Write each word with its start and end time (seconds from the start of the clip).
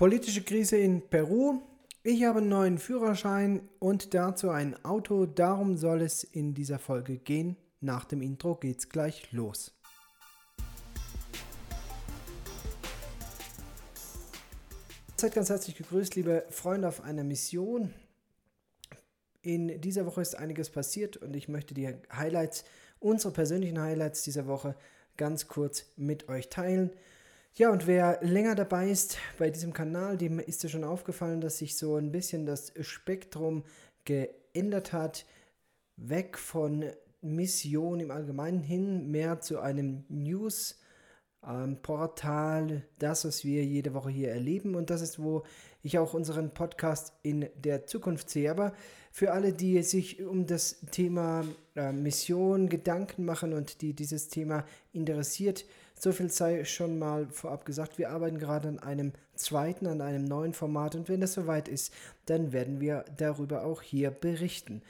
Politische 0.00 0.40
Krise 0.40 0.78
in 0.78 1.06
Peru. 1.10 1.60
Ich 2.02 2.24
habe 2.24 2.38
einen 2.38 2.48
neuen 2.48 2.78
Führerschein 2.78 3.68
und 3.80 4.14
dazu 4.14 4.48
ein 4.48 4.82
Auto. 4.82 5.26
Darum 5.26 5.76
soll 5.76 6.00
es 6.00 6.24
in 6.24 6.54
dieser 6.54 6.78
Folge 6.78 7.18
gehen. 7.18 7.58
Nach 7.82 8.06
dem 8.06 8.22
Intro 8.22 8.54
geht's 8.54 8.88
gleich 8.88 9.30
los. 9.30 9.78
Seid 15.18 15.34
ganz 15.34 15.50
herzlich 15.50 15.76
gegrüßt, 15.76 16.16
liebe 16.16 16.46
Freunde 16.48 16.88
auf 16.88 17.02
einer 17.02 17.22
Mission. 17.22 17.92
In 19.42 19.82
dieser 19.82 20.06
Woche 20.06 20.22
ist 20.22 20.34
einiges 20.34 20.70
passiert 20.70 21.18
und 21.18 21.36
ich 21.36 21.50
möchte 21.50 21.74
die 21.74 21.94
Highlights, 22.10 22.64
unsere 23.00 23.34
persönlichen 23.34 23.78
Highlights 23.78 24.22
dieser 24.22 24.46
Woche 24.46 24.76
ganz 25.18 25.46
kurz 25.46 25.84
mit 25.98 26.30
euch 26.30 26.48
teilen. 26.48 26.90
Ja, 27.56 27.70
und 27.70 27.86
wer 27.86 28.18
länger 28.22 28.54
dabei 28.54 28.90
ist 28.90 29.18
bei 29.38 29.50
diesem 29.50 29.72
Kanal, 29.72 30.16
dem 30.16 30.38
ist 30.38 30.62
ja 30.62 30.68
schon 30.68 30.84
aufgefallen, 30.84 31.40
dass 31.40 31.58
sich 31.58 31.76
so 31.76 31.96
ein 31.96 32.12
bisschen 32.12 32.46
das 32.46 32.72
Spektrum 32.80 33.64
geändert 34.04 34.92
hat. 34.92 35.26
Weg 35.96 36.38
von 36.38 36.84
Mission 37.20 38.00
im 38.00 38.10
Allgemeinen 38.10 38.62
hin, 38.62 39.10
mehr 39.10 39.40
zu 39.40 39.60
einem 39.60 40.04
News- 40.08 40.80
ähm, 41.46 41.78
Portal, 41.80 42.82
das, 42.98 43.24
was 43.24 43.44
wir 43.44 43.64
jede 43.64 43.94
Woche 43.94 44.10
hier 44.10 44.30
erleben. 44.30 44.74
Und 44.74 44.90
das 44.90 45.00
ist, 45.00 45.18
wo 45.18 45.42
ich 45.82 45.98
auch 45.98 46.14
unseren 46.14 46.52
Podcast 46.52 47.14
in 47.22 47.48
der 47.56 47.86
Zukunft 47.86 48.30
sehe. 48.30 48.50
Aber 48.50 48.74
für 49.10 49.32
alle, 49.32 49.52
die 49.52 49.82
sich 49.82 50.22
um 50.22 50.46
das 50.46 50.80
Thema 50.90 51.44
äh, 51.74 51.92
Mission 51.92 52.68
Gedanken 52.68 53.24
machen 53.24 53.52
und 53.54 53.80
die 53.80 53.94
dieses 53.94 54.28
Thema 54.28 54.64
interessiert, 54.92 55.64
so 56.00 56.12
viel 56.12 56.30
sei 56.30 56.64
schon 56.64 56.98
mal 56.98 57.28
vorab 57.28 57.66
gesagt. 57.66 57.98
Wir 57.98 58.08
arbeiten 58.08 58.38
gerade 58.38 58.68
an 58.68 58.78
einem 58.78 59.12
zweiten, 59.34 59.86
an 59.86 60.00
einem 60.00 60.24
neuen 60.24 60.54
Format. 60.54 60.94
Und 60.94 61.10
wenn 61.10 61.20
das 61.20 61.34
soweit 61.34 61.68
ist, 61.68 61.92
dann 62.24 62.52
werden 62.54 62.80
wir 62.80 63.04
darüber 63.18 63.64
auch 63.64 63.82
hier 63.82 64.10
berichten. 64.10 64.80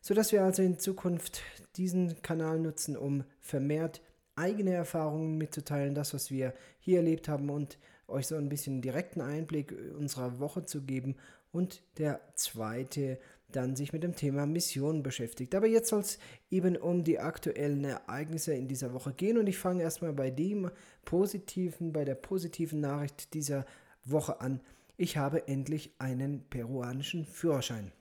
Sodass 0.00 0.32
wir 0.32 0.42
also 0.42 0.62
in 0.62 0.80
Zukunft 0.80 1.42
diesen 1.76 2.20
Kanal 2.22 2.58
nutzen, 2.58 2.96
um 2.96 3.22
vermehrt 3.40 4.00
eigene 4.34 4.72
Erfahrungen 4.72 5.38
mitzuteilen, 5.38 5.94
das, 5.94 6.12
was 6.12 6.32
wir 6.32 6.52
hier 6.80 6.98
erlebt 6.98 7.28
haben 7.28 7.50
und 7.50 7.78
euch 8.08 8.26
so 8.26 8.34
ein 8.34 8.48
bisschen 8.48 8.82
direkten 8.82 9.20
Einblick 9.20 9.72
unserer 9.96 10.40
Woche 10.40 10.64
zu 10.64 10.82
geben. 10.82 11.14
Und 11.52 11.82
der 11.98 12.20
zweite 12.34 13.20
dann 13.52 13.76
sich 13.76 13.92
mit 13.92 14.02
dem 14.02 14.14
Thema 14.14 14.46
Mission 14.46 15.02
beschäftigt. 15.02 15.54
Aber 15.54 15.66
jetzt 15.66 15.88
soll 15.88 16.00
es 16.00 16.18
eben 16.50 16.76
um 16.76 17.04
die 17.04 17.18
aktuellen 17.18 17.84
Ereignisse 17.84 18.54
in 18.54 18.68
dieser 18.68 18.92
Woche 18.92 19.12
gehen 19.12 19.38
und 19.38 19.46
ich 19.46 19.58
fange 19.58 19.82
erstmal 19.82 20.12
bei 20.12 20.30
dem 20.30 20.70
positiven, 21.04 21.92
bei 21.92 22.04
der 22.04 22.14
positiven 22.14 22.80
Nachricht 22.80 23.32
dieser 23.34 23.64
Woche 24.04 24.40
an. 24.40 24.60
Ich 24.96 25.16
habe 25.16 25.48
endlich 25.48 25.94
einen 25.98 26.44
peruanischen 26.50 27.24
Führerschein. 27.24 27.92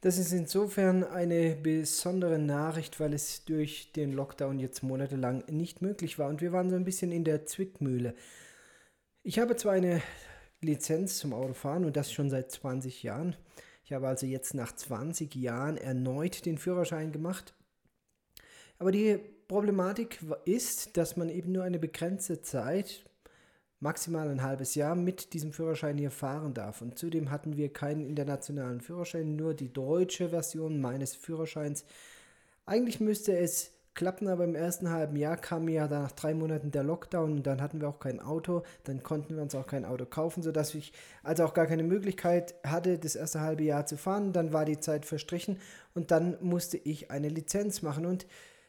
Das 0.00 0.18
ist 0.18 0.32
insofern 0.32 1.02
eine 1.02 1.56
besondere 1.56 2.38
Nachricht, 2.38 3.00
weil 3.00 3.14
es 3.14 3.46
durch 3.46 3.90
den 3.92 4.12
Lockdown 4.12 4.58
jetzt 4.58 4.82
monatelang 4.82 5.44
nicht 5.48 5.80
möglich 5.80 6.18
war 6.18 6.28
und 6.28 6.42
wir 6.42 6.52
waren 6.52 6.68
so 6.68 6.76
ein 6.76 6.84
bisschen 6.84 7.10
in 7.10 7.24
der 7.24 7.46
Zwickmühle. 7.46 8.14
Ich 9.22 9.38
habe 9.38 9.56
zwar 9.56 9.72
eine 9.72 10.02
Lizenz 10.60 11.16
zum 11.16 11.32
Autofahren 11.32 11.86
und 11.86 11.96
das 11.96 12.12
schon 12.12 12.28
seit 12.28 12.50
20 12.50 13.02
Jahren. 13.02 13.36
Ich 13.84 13.92
habe 13.92 14.08
also 14.08 14.26
jetzt 14.26 14.54
nach 14.54 14.74
20 14.74 15.34
Jahren 15.34 15.76
erneut 15.76 16.46
den 16.46 16.56
Führerschein 16.56 17.12
gemacht. 17.12 17.54
Aber 18.78 18.90
die 18.90 19.20
Problematik 19.46 20.20
ist, 20.46 20.96
dass 20.96 21.16
man 21.16 21.28
eben 21.28 21.52
nur 21.52 21.64
eine 21.64 21.78
begrenzte 21.78 22.40
Zeit, 22.40 23.04
maximal 23.80 24.30
ein 24.30 24.42
halbes 24.42 24.74
Jahr 24.74 24.94
mit 24.94 25.34
diesem 25.34 25.52
Führerschein 25.52 25.98
hier 25.98 26.10
fahren 26.10 26.54
darf. 26.54 26.80
Und 26.80 26.98
zudem 26.98 27.30
hatten 27.30 27.58
wir 27.58 27.70
keinen 27.70 28.06
internationalen 28.06 28.80
Führerschein, 28.80 29.36
nur 29.36 29.52
die 29.52 29.70
deutsche 29.70 30.30
Version 30.30 30.80
meines 30.80 31.14
Führerscheins. 31.14 31.84
Eigentlich 32.64 33.00
müsste 33.00 33.36
es 33.36 33.73
klappen, 33.94 34.28
aber 34.28 34.44
im 34.44 34.54
ersten 34.54 34.90
halben 34.90 35.16
Jahr 35.16 35.36
kam 35.36 35.68
ja 35.68 35.88
dann 35.88 36.02
nach 36.02 36.12
drei 36.12 36.34
Monaten 36.34 36.70
der 36.70 36.82
Lockdown 36.82 37.32
und 37.32 37.46
dann 37.46 37.62
hatten 37.62 37.80
wir 37.80 37.88
auch 37.88 37.98
kein 37.98 38.20
Auto, 38.20 38.62
dann 38.84 39.02
konnten 39.02 39.36
wir 39.36 39.42
uns 39.42 39.54
auch 39.54 39.66
kein 39.66 39.84
Auto 39.84 40.04
kaufen, 40.04 40.42
sodass 40.42 40.74
ich 40.74 40.92
also 41.22 41.44
auch 41.44 41.54
gar 41.54 41.66
keine 41.66 41.84
Möglichkeit 41.84 42.54
hatte, 42.64 42.98
das 42.98 43.16
erste 43.16 43.40
halbe 43.40 43.62
Jahr 43.62 43.86
zu 43.86 43.96
fahren. 43.96 44.32
Dann 44.32 44.52
war 44.52 44.64
die 44.64 44.80
Zeit 44.80 45.06
verstrichen 45.06 45.58
und 45.94 46.10
dann 46.10 46.36
musste 46.40 46.76
ich 46.76 47.10
eine 47.10 47.28
Lizenz 47.28 47.82
machen 47.82 48.06
und 48.06 48.26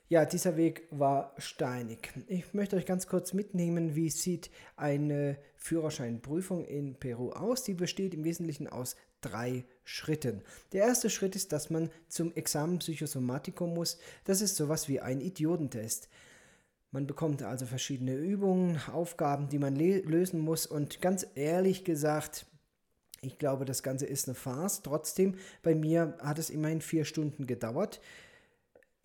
ja, 0.07 0.23
dieser 0.23 0.55
Weg 0.55 0.87
war 0.91 1.33
steinig. 1.39 2.13
Ich 2.27 2.53
möchte 2.53 2.75
euch 2.75 2.85
ganz 2.85 3.07
kurz 3.07 3.33
mitnehmen, 3.33 3.95
wie 3.95 4.11
sieht 4.11 4.51
eine 4.75 5.37
Führerscheinprüfung 5.55 6.63
in 6.65 6.93
Peru 6.93 7.31
aus. 7.31 7.63
Die 7.63 7.73
besteht 7.73 8.13
im 8.13 8.23
Wesentlichen 8.23 8.67
aus 8.67 8.95
drei 9.25 9.65
Schritten. 9.83 10.41
Der 10.71 10.85
erste 10.85 11.09
Schritt 11.09 11.35
ist, 11.35 11.51
dass 11.51 11.69
man 11.69 11.89
zum 12.07 12.33
Examen 12.35 12.79
Psychosomatikum 12.79 13.73
muss. 13.73 13.97
Das 14.23 14.41
ist 14.41 14.55
sowas 14.55 14.87
wie 14.87 14.99
ein 14.99 15.21
Idiotentest. 15.21 16.09
Man 16.91 17.07
bekommt 17.07 17.43
also 17.43 17.65
verschiedene 17.65 18.15
Übungen, 18.15 18.79
Aufgaben, 18.91 19.49
die 19.49 19.59
man 19.59 19.75
lösen 19.75 20.39
muss 20.39 20.65
und 20.65 21.01
ganz 21.01 21.27
ehrlich 21.35 21.83
gesagt, 21.83 22.45
ich 23.21 23.37
glaube, 23.37 23.65
das 23.65 23.83
Ganze 23.83 24.05
ist 24.05 24.27
eine 24.27 24.35
Farce. 24.35 24.81
Trotzdem, 24.81 25.35
bei 25.63 25.75
mir 25.75 26.15
hat 26.19 26.39
es 26.39 26.49
immerhin 26.49 26.81
vier 26.81 27.05
Stunden 27.05 27.47
gedauert. 27.47 27.99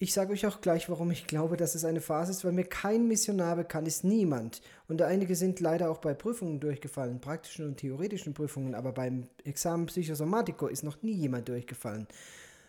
Ich 0.02 0.14
sage 0.14 0.32
euch 0.32 0.46
auch 0.46 0.62
gleich, 0.62 0.88
warum 0.88 1.10
ich 1.10 1.26
glaube, 1.26 1.58
dass 1.58 1.74
es 1.74 1.84
eine 1.84 2.00
Phase 2.00 2.30
ist, 2.30 2.42
weil 2.42 2.52
mir 2.52 2.64
kein 2.64 3.06
Missionar 3.06 3.54
bekannt 3.54 3.86
ist, 3.86 4.02
niemand. 4.02 4.62
Und 4.88 5.02
einige 5.02 5.36
sind 5.36 5.60
leider 5.60 5.90
auch 5.90 5.98
bei 5.98 6.14
Prüfungen 6.14 6.58
durchgefallen, 6.58 7.20
praktischen 7.20 7.66
und 7.66 7.76
theoretischen 7.76 8.32
Prüfungen, 8.32 8.74
aber 8.74 8.92
beim 8.92 9.28
Examen 9.44 9.84
Psychosomatico 9.84 10.68
ist 10.68 10.84
noch 10.84 11.02
nie 11.02 11.12
jemand 11.12 11.50
durchgefallen. 11.50 12.06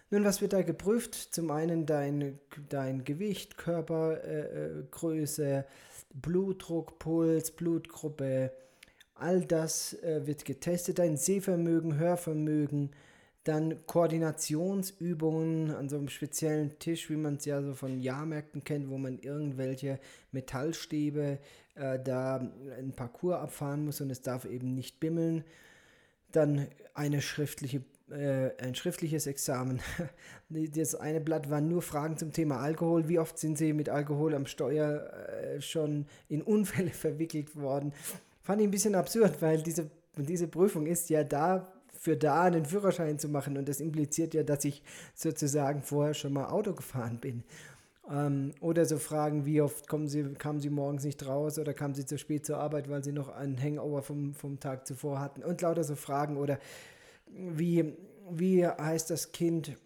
Nun, 0.09 0.25
was 0.25 0.41
wird 0.41 0.51
da 0.51 0.61
geprüft? 0.61 1.15
Zum 1.15 1.51
einen 1.51 1.85
dein, 1.85 2.37
dein 2.67 3.05
Gewicht, 3.05 3.57
Körpergröße, 3.57 5.45
äh, 5.45 5.59
äh 5.59 5.63
Blutdruck, 6.13 6.99
Puls, 6.99 7.51
Blutgruppe, 7.51 8.51
all 9.15 9.45
das 9.45 9.93
äh, 10.03 10.27
wird 10.27 10.43
getestet, 10.43 10.99
dein 10.99 11.15
Sehvermögen, 11.15 11.97
Hörvermögen, 11.97 12.91
dann 13.43 13.85
Koordinationsübungen 13.87 15.71
an 15.71 15.89
so 15.89 15.97
einem 15.97 16.09
speziellen 16.09 16.77
Tisch, 16.77 17.09
wie 17.09 17.15
man 17.15 17.35
es 17.35 17.45
ja 17.45 17.61
so 17.61 17.73
von 17.73 17.99
Jahrmärkten 17.99 18.63
kennt, 18.63 18.89
wo 18.89 18.97
man 18.97 19.17
irgendwelche 19.17 19.99
Metallstäbe 20.31 21.39
äh, 21.75 21.99
da 21.99 22.37
ein 22.77 22.93
Parcours 22.95 23.39
abfahren 23.39 23.85
muss 23.85 23.99
und 24.01 24.11
es 24.11 24.21
darf 24.21 24.45
eben 24.45 24.75
nicht 24.75 24.99
bimmeln. 24.99 25.43
Dann 26.31 26.67
eine 26.93 27.21
schriftliche, 27.21 27.83
äh, 28.11 28.51
ein 28.61 28.75
schriftliches 28.75 29.27
Examen. 29.27 29.81
Das 30.49 30.95
eine 30.95 31.21
Blatt 31.21 31.49
waren 31.49 31.69
nur 31.69 31.81
Fragen 31.81 32.17
zum 32.17 32.33
Thema 32.33 32.59
Alkohol. 32.59 33.07
Wie 33.07 33.19
oft 33.19 33.39
sind 33.39 33.57
Sie 33.57 33.71
mit 33.71 33.87
Alkohol 33.87 34.35
am 34.35 34.45
Steuer 34.45 35.09
äh, 35.29 35.61
schon 35.61 36.07
in 36.27 36.41
Unfälle 36.41 36.89
verwickelt 36.91 37.55
worden? 37.55 37.93
Fand 38.41 38.59
ich 38.59 38.67
ein 38.67 38.71
bisschen 38.71 38.95
absurd, 38.95 39.41
weil 39.41 39.63
diese, 39.63 39.89
diese 40.17 40.49
Prüfung 40.49 40.87
ist 40.87 41.09
ja 41.09 41.23
da 41.23 41.71
für 42.01 42.17
da 42.17 42.41
einen 42.41 42.65
Führerschein 42.65 43.19
zu 43.19 43.29
machen. 43.29 43.57
Und 43.57 43.69
das 43.69 43.79
impliziert 43.79 44.33
ja, 44.33 44.41
dass 44.41 44.65
ich 44.65 44.81
sozusagen 45.13 45.83
vorher 45.83 46.15
schon 46.15 46.33
mal 46.33 46.47
Auto 46.47 46.73
gefahren 46.73 47.19
bin. 47.19 47.43
Ähm, 48.09 48.53
oder 48.59 48.85
so 48.85 48.97
Fragen, 48.97 49.45
wie 49.45 49.61
oft 49.61 49.87
kommen 49.87 50.07
Sie, 50.07 50.23
kamen 50.33 50.59
Sie 50.59 50.71
morgens 50.71 51.03
nicht 51.03 51.23
raus 51.27 51.59
oder 51.59 51.75
kamen 51.75 51.93
Sie 51.93 52.07
zu 52.07 52.17
spät 52.17 52.43
zur 52.43 52.57
Arbeit, 52.57 52.89
weil 52.89 53.03
Sie 53.03 53.11
noch 53.11 53.29
einen 53.29 53.61
Hangover 53.61 54.01
vom, 54.01 54.33
vom 54.33 54.59
Tag 54.59 54.87
zuvor 54.87 55.19
hatten. 55.19 55.43
Und 55.43 55.61
lauter 55.61 55.83
so 55.83 55.95
Fragen. 55.95 56.37
Oder 56.37 56.57
wie, 57.27 57.93
wie 58.31 58.65
heißt 58.65 59.11
das 59.11 59.31
Kind 59.31 59.77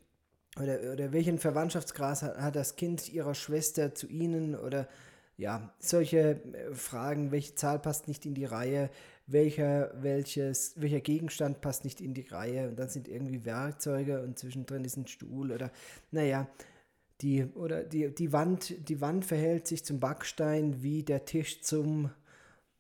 oder, 0.58 0.94
oder 0.94 1.12
welchen 1.12 1.38
Verwandtschaftsgras 1.38 2.24
hat, 2.24 2.38
hat 2.38 2.56
das 2.56 2.78
Kind 2.78 3.12
Ihrer 3.12 3.36
Schwester 3.36 3.94
zu 3.94 4.08
Ihnen 4.08 4.56
oder 4.56 4.88
ja, 5.36 5.74
solche 5.80 6.42
äh, 6.54 6.74
Fragen, 6.74 7.34
welche 7.34 7.56
Zahl 7.56 7.80
passt 7.80 8.08
nicht 8.08 8.26
in 8.26 8.36
die 8.36 8.46
Reihe, 8.46 8.90
welcher, 9.28 9.92
welches, 10.02 10.74
welcher 10.80 11.02
Gegenstand 11.02 11.62
passt 11.62 11.84
nicht 11.84 12.02
in 12.02 12.14
die 12.14 12.28
Reihe 12.28 12.70
und 12.70 12.78
dann 12.78 12.90
sind 12.90 13.08
irgendwie 13.08 13.46
Werkzeuge 13.46 14.22
und 14.22 14.38
zwischendrin 14.38 14.86
ist 14.86 14.98
ein 14.98 15.08
Stuhl 15.08 15.52
oder 15.52 15.72
naja, 16.12 16.48
die, 17.22 17.46
oder 17.56 17.84
die, 17.84 18.14
die, 18.14 18.34
Wand, 18.34 18.90
die 18.90 19.02
Wand 19.02 19.26
verhält 19.26 19.68
sich 19.68 19.84
zum 19.86 20.00
Backstein 20.00 20.84
wie 20.84 21.04
der 21.04 21.26
Tisch 21.26 21.62
zum, 21.62 22.12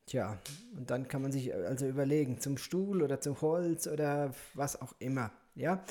tja, 0.06 0.40
und 0.78 0.90
dann 0.90 1.08
kann 1.08 1.22
man 1.22 1.32
sich 1.32 1.54
also 1.54 1.88
überlegen, 1.88 2.40
zum 2.40 2.58
Stuhl 2.58 3.02
oder 3.02 3.22
zum 3.22 3.40
Holz 3.42 3.88
oder 3.88 4.34
was 4.54 4.82
auch 4.82 4.94
immer, 5.00 5.32
ja. 5.56 5.84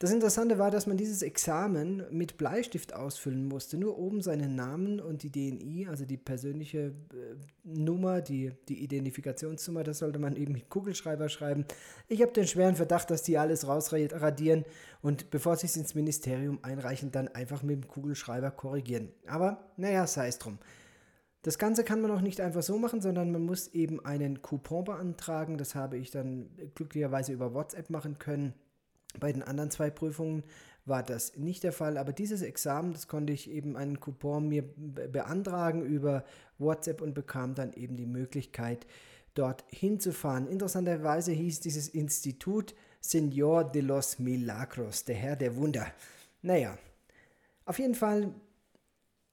Das 0.00 0.12
Interessante 0.12 0.56
war, 0.56 0.70
dass 0.70 0.86
man 0.86 0.96
dieses 0.96 1.20
Examen 1.20 2.06
mit 2.10 2.38
Bleistift 2.38 2.94
ausfüllen 2.94 3.44
musste. 3.44 3.76
Nur 3.76 3.98
oben 3.98 4.22
seinen 4.22 4.54
Namen 4.54 4.98
und 4.98 5.22
die 5.22 5.30
DNI, 5.30 5.88
also 5.90 6.06
die 6.06 6.16
persönliche 6.16 6.78
äh, 6.78 7.36
Nummer, 7.64 8.22
die, 8.22 8.50
die 8.70 8.82
Identifikationsnummer, 8.82 9.84
das 9.84 9.98
sollte 9.98 10.18
man 10.18 10.36
eben 10.36 10.54
mit 10.54 10.70
Kugelschreiber 10.70 11.28
schreiben. 11.28 11.66
Ich 12.08 12.22
habe 12.22 12.32
den 12.32 12.46
schweren 12.46 12.76
Verdacht, 12.76 13.10
dass 13.10 13.24
die 13.24 13.36
alles 13.36 13.68
rausradieren 13.68 14.64
und 15.02 15.28
bevor 15.30 15.56
sie 15.56 15.66
es 15.66 15.76
ins 15.76 15.94
Ministerium 15.94 16.60
einreichen, 16.62 17.12
dann 17.12 17.28
einfach 17.28 17.62
mit 17.62 17.84
dem 17.84 17.86
Kugelschreiber 17.86 18.52
korrigieren. 18.52 19.10
Aber 19.26 19.70
naja, 19.76 20.06
sei 20.06 20.28
es 20.28 20.38
drum. 20.38 20.56
Das 21.42 21.58
Ganze 21.58 21.84
kann 21.84 22.00
man 22.00 22.10
auch 22.10 22.22
nicht 22.22 22.40
einfach 22.40 22.62
so 22.62 22.78
machen, 22.78 23.02
sondern 23.02 23.32
man 23.32 23.42
muss 23.42 23.68
eben 23.68 24.02
einen 24.02 24.40
Coupon 24.40 24.84
beantragen. 24.84 25.58
Das 25.58 25.74
habe 25.74 25.98
ich 25.98 26.10
dann 26.10 26.48
glücklicherweise 26.74 27.34
über 27.34 27.52
WhatsApp 27.52 27.90
machen 27.90 28.18
können. 28.18 28.54
Bei 29.18 29.32
den 29.32 29.42
anderen 29.42 29.70
zwei 29.70 29.90
Prüfungen 29.90 30.44
war 30.84 31.02
das 31.02 31.36
nicht 31.36 31.62
der 31.62 31.72
Fall, 31.72 31.98
aber 31.98 32.12
dieses 32.12 32.42
Examen, 32.42 32.92
das 32.92 33.08
konnte 33.08 33.32
ich 33.32 33.50
eben 33.50 33.76
einen 33.76 34.00
Coupon 34.00 34.48
mir 34.48 34.62
beantragen 34.62 35.82
über 35.84 36.24
WhatsApp 36.58 37.00
und 37.00 37.14
bekam 37.14 37.54
dann 37.54 37.72
eben 37.72 37.96
die 37.96 38.06
Möglichkeit, 38.06 38.86
dort 39.34 39.64
hinzufahren. 39.68 40.48
Interessanterweise 40.48 41.32
hieß 41.32 41.60
dieses 41.60 41.88
Institut 41.88 42.74
Señor 43.02 43.64
de 43.64 43.82
los 43.82 44.18
Milagros, 44.18 45.04
der 45.04 45.16
Herr 45.16 45.36
der 45.36 45.56
Wunder. 45.56 45.86
Naja, 46.42 46.76
auf 47.64 47.78
jeden 47.78 47.94
Fall 47.94 48.34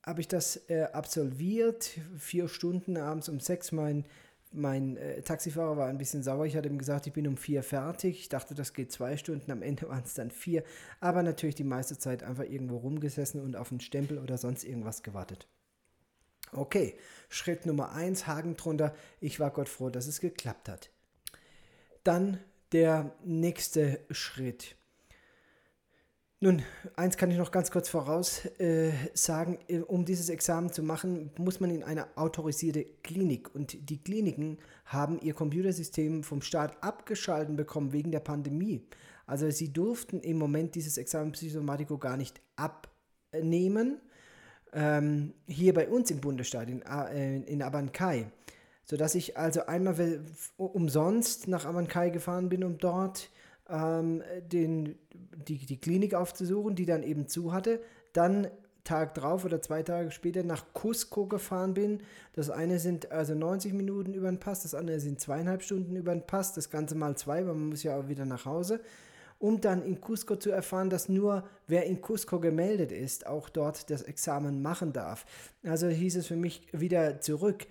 habe 0.05 0.21
ich 0.21 0.27
das 0.27 0.69
äh, 0.69 0.83
absolviert, 0.93 1.99
vier 2.17 2.47
Stunden 2.47 2.97
abends 2.97 3.27
um 3.27 3.39
sechs. 3.39 3.71
Mein, 3.71 4.05
mein 4.51 4.97
äh, 4.97 5.21
Taxifahrer 5.21 5.77
war 5.77 5.87
ein 5.87 5.97
bisschen 5.97 6.23
sauer. 6.23 6.45
Ich 6.45 6.55
hatte 6.55 6.69
ihm 6.69 6.77
gesagt, 6.77 7.07
ich 7.07 7.13
bin 7.13 7.27
um 7.27 7.37
vier 7.37 7.63
fertig. 7.63 8.19
Ich 8.19 8.29
dachte, 8.29 8.55
das 8.55 8.73
geht 8.73 8.91
zwei 8.91 9.17
Stunden. 9.17 9.51
Am 9.51 9.61
Ende 9.61 9.89
waren 9.89 10.03
es 10.03 10.13
dann 10.13 10.31
vier. 10.31 10.63
Aber 10.99 11.23
natürlich 11.23 11.55
die 11.55 11.63
meiste 11.63 11.97
Zeit 11.97 12.23
einfach 12.23 12.45
irgendwo 12.45 12.77
rumgesessen 12.77 13.41
und 13.41 13.55
auf 13.55 13.71
einen 13.71 13.81
Stempel 13.81 14.17
oder 14.17 14.37
sonst 14.37 14.63
irgendwas 14.63 15.03
gewartet. 15.03 15.47
Okay, 16.53 16.97
Schritt 17.27 17.65
Nummer 17.65 17.91
eins, 17.91 18.25
Haken 18.25 18.55
drunter. 18.55 18.95
Ich 19.19 19.39
war 19.39 19.51
Gott 19.51 19.67
froh, 19.67 19.89
dass 19.89 20.07
es 20.07 20.21
geklappt 20.21 20.69
hat. 20.69 20.89
Dann 22.03 22.39
der 22.71 23.11
nächste 23.25 23.99
Schritt. 24.11 24.76
Nun, 26.39 26.61
eins 26.95 27.17
kann 27.17 27.31
ich 27.31 27.37
noch 27.37 27.49
ganz 27.49 27.71
kurz 27.71 27.89
voraus 27.89 28.45
äh, 28.59 28.91
sagen, 29.15 29.57
äh, 29.67 29.79
um 29.79 30.05
dieses 30.05 30.29
Examen 30.29 30.71
zu 30.71 30.83
machen, 30.83 31.31
muss 31.39 31.59
man 31.59 31.71
in 31.71 31.81
eine 31.81 32.15
autorisierte 32.15 32.85
Klinik. 33.01 33.55
Und 33.55 33.89
die 33.89 33.97
Kliniken 33.97 34.59
haben 34.85 35.19
ihr 35.19 35.33
Computersystem 35.33 36.23
vom 36.23 36.43
Staat 36.43 36.83
abgeschalten 36.83 37.55
bekommen 37.55 37.91
wegen 37.91 38.11
der 38.11 38.19
Pandemie. 38.19 38.85
Also 39.25 39.49
sie 39.49 39.73
durften 39.73 40.19
im 40.19 40.37
Moment 40.37 40.75
dieses 40.75 40.99
Examen 40.99 41.31
Psychosomatico 41.31 41.97
gar 41.97 42.17
nicht 42.17 42.39
abnehmen. 42.55 43.99
Ähm, 44.73 45.33
hier 45.47 45.73
bei 45.73 45.87
uns 45.87 46.11
im 46.11 46.21
Bundesstaat, 46.21 46.69
in, 46.69 46.83
äh, 46.83 47.37
in 47.37 47.63
Abancay. 47.63 48.27
Sodass 48.83 49.15
ich 49.15 49.37
also 49.37 49.65
einmal 49.65 50.23
umsonst 50.57 51.47
nach 51.47 51.65
Abancay 51.65 52.11
gefahren 52.11 52.47
bin, 52.47 52.63
um 52.63 52.77
dort 52.77 53.31
ähm, 53.69 54.23
den, 54.51 54.95
die, 55.47 55.65
die 55.65 55.79
Klinik 55.79 56.13
aufzusuchen, 56.13 56.75
die 56.75 56.85
dann 56.85 57.03
eben 57.03 57.27
zu 57.27 57.53
hatte. 57.53 57.81
Dann 58.13 58.47
Tag 58.87 59.15
drauf 59.15 59.43
oder 59.43 59.61
zwei 59.61 59.83
Tage 59.83 60.11
später 60.11 60.43
nach 60.43 60.65
Cusco 60.73 61.25
gefahren 61.25 61.73
bin. 61.73 61.99
Das 62.33 62.49
eine 62.49 62.79
sind 62.79 63.11
also 63.11 63.35
90 63.35 63.73
Minuten 63.73 64.13
über 64.13 64.31
den 64.31 64.39
Pass, 64.39 64.63
das 64.63 64.73
andere 64.73 65.01
sind 65.01 65.19
zweieinhalb 65.19 65.61
Stunden 65.61 65.95
über 65.97 66.13
den 66.13 66.25
Pass, 66.25 66.53
das 66.53 66.69
Ganze 66.69 66.95
mal 66.95 67.17
zwei, 67.17 67.45
weil 67.45 67.53
man 67.53 67.69
muss 67.69 67.83
ja 67.83 67.99
auch 67.99 68.07
wieder 68.07 68.25
nach 68.25 68.45
Hause. 68.45 68.79
Um 69.39 69.61
dann 69.61 69.83
in 69.83 69.99
Cusco 70.01 70.37
zu 70.37 70.49
erfahren, 70.49 70.89
dass 70.89 71.09
nur 71.09 71.43
wer 71.67 71.85
in 71.85 72.01
Cusco 72.01 72.39
gemeldet 72.39 72.91
ist, 72.91 73.27
auch 73.27 73.49
dort 73.49 73.89
das 73.91 74.01
Examen 74.01 74.61
machen 74.61 74.93
darf. 74.93 75.25
Also 75.63 75.87
hieß 75.87 76.15
es 76.15 76.27
für 76.27 76.37
mich 76.37 76.65
wieder 76.71 77.19
zurück 77.19 77.67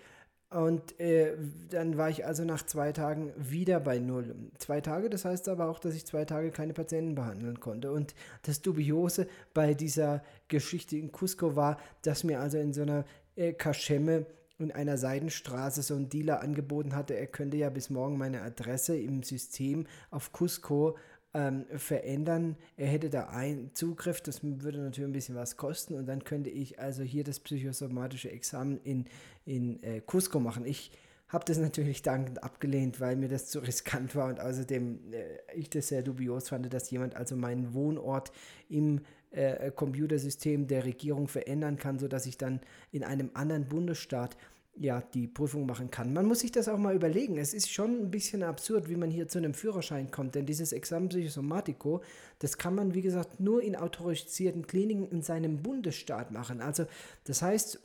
und 0.51 0.99
äh, 1.01 1.37
dann 1.71 1.99
war 1.99 2.09
ich 2.09 2.25
also 2.25 2.45
nach 2.45 2.65
zwei 2.65 2.93
Tagen 2.93 3.33
wieder 3.37 3.81
bei 3.81 3.99
Null. 3.99 4.35
Zwei 4.59 4.81
Tage, 4.81 5.11
das 5.11 5.25
heißt 5.25 5.49
aber 5.49 5.69
auch, 5.69 5.81
dass 5.81 5.95
ich 5.95 6.07
zwei 6.07 6.25
Tage 6.25 6.53
keine 6.53 6.73
Patienten 6.73 7.17
behandeln 7.17 7.59
konnte. 7.59 7.91
Und 7.91 8.15
das 8.43 8.63
Dubiose 8.63 9.27
bei 9.55 9.75
dieser 9.75 10.23
Geschichte 10.47 10.97
in 10.97 11.11
Cusco 11.11 11.57
war, 11.57 11.79
dass 12.03 12.23
mir 12.23 12.41
also 12.41 12.59
in 12.59 12.73
so 12.73 12.83
einer 12.83 13.05
äh, 13.35 13.53
Kaschemme 13.53 14.27
in 14.59 14.73
einer 14.73 14.97
Seidenstraße 14.97 15.83
so 15.83 15.95
ein 15.95 16.09
Dealer 16.09 16.41
angeboten 16.41 16.95
hatte, 16.95 17.15
er 17.15 17.27
könnte 17.27 17.59
ja 17.59 17.69
bis 17.69 17.91
morgen 17.91 18.17
meine 18.17 18.41
Adresse 18.41 18.97
im 18.97 19.23
System 19.23 19.87
auf 20.11 20.33
Cusco 20.33 20.97
ähm, 21.37 21.67
verändern. 21.77 22.57
Er 22.79 22.87
hätte 22.87 23.11
da 23.11 23.29
einen 23.29 23.75
Zugriff, 23.75 24.23
das 24.23 24.43
würde 24.43 24.79
natürlich 24.79 25.11
ein 25.11 25.13
bisschen 25.13 25.35
was 25.35 25.59
kosten 25.59 25.95
und 25.95 26.07
dann 26.07 26.25
könnte 26.25 26.49
ich 26.49 26.81
also 26.81 27.03
hier 27.03 27.25
das 27.25 27.41
psychosomatische 27.41 28.31
Examen 28.31 28.81
in, 28.85 29.05
in 29.45 29.83
äh, 29.83 30.01
Cusco 30.01 30.41
machen. 30.41 30.65
Ich 30.65 30.91
habe 31.29 31.45
das 31.45 31.59
natürlich 31.59 32.01
dankend 32.01 32.43
abgelehnt, 32.43 33.01
weil 33.01 33.17
mir 33.17 33.29
das 33.29 33.49
zu 33.49 33.59
riskant 33.59 34.17
war 34.17 34.29
und 34.29 34.41
außerdem 34.41 35.13
äh, 35.13 35.55
ich 35.55 35.69
das 35.69 35.89
sehr 35.89 36.03
dubios 36.03 36.49
fand, 36.49 36.73
dass 36.73 36.91
jemand 36.91 37.17
also 37.17 37.37
meinen 37.37 37.75
Wohnort 37.75 38.33
im 38.71 39.03
äh, 39.31 39.71
Computersystem 39.71 40.67
der 40.67 40.87
Regierung 40.87 41.29
verändern 41.29 41.77
kann, 41.77 41.99
sodass 41.99 42.25
ich 42.25 42.39
dann 42.39 42.61
in 42.93 43.05
einem 43.05 43.31
anderen 43.35 43.67
Bundesstaat 43.67 44.39
ja, 44.79 45.01
die 45.01 45.27
Prüfung 45.27 45.67
machen 45.67 45.91
kann. 45.91 46.13
Man 46.13 46.27
muss 46.27 46.41
sich 46.41 46.53
das 46.53 46.69
auch 46.69 46.79
mal 46.79 46.95
überlegen. 46.95 47.39
Es 47.39 47.55
ist 47.55 47.71
schon 47.71 48.03
ein 48.03 48.11
bisschen 48.11 48.43
absurd, 48.43 48.89
wie 48.89 48.97
man 48.97 49.11
hier 49.11 49.29
zu 49.29 49.39
einem 49.39 49.55
Führerschein 49.55 50.11
kommt, 50.11 50.35
denn 50.35 50.47
dieses 50.47 50.73
Examen 50.73 51.09
Psychosomatico, 51.09 52.03
das 52.41 52.59
kann 52.59 52.75
man, 52.75 52.95
wie 52.95 53.03
gesagt, 53.03 53.41
nur 53.41 53.63
in 53.63 53.77
autorisierten 53.77 54.67
Kliniken 54.67 55.09
in 55.09 55.23
seinem 55.23 55.63
Bundesstaat 55.63 56.31
machen. 56.31 56.61
Also, 56.61 56.87
das 57.25 57.43
heißt, 57.43 57.81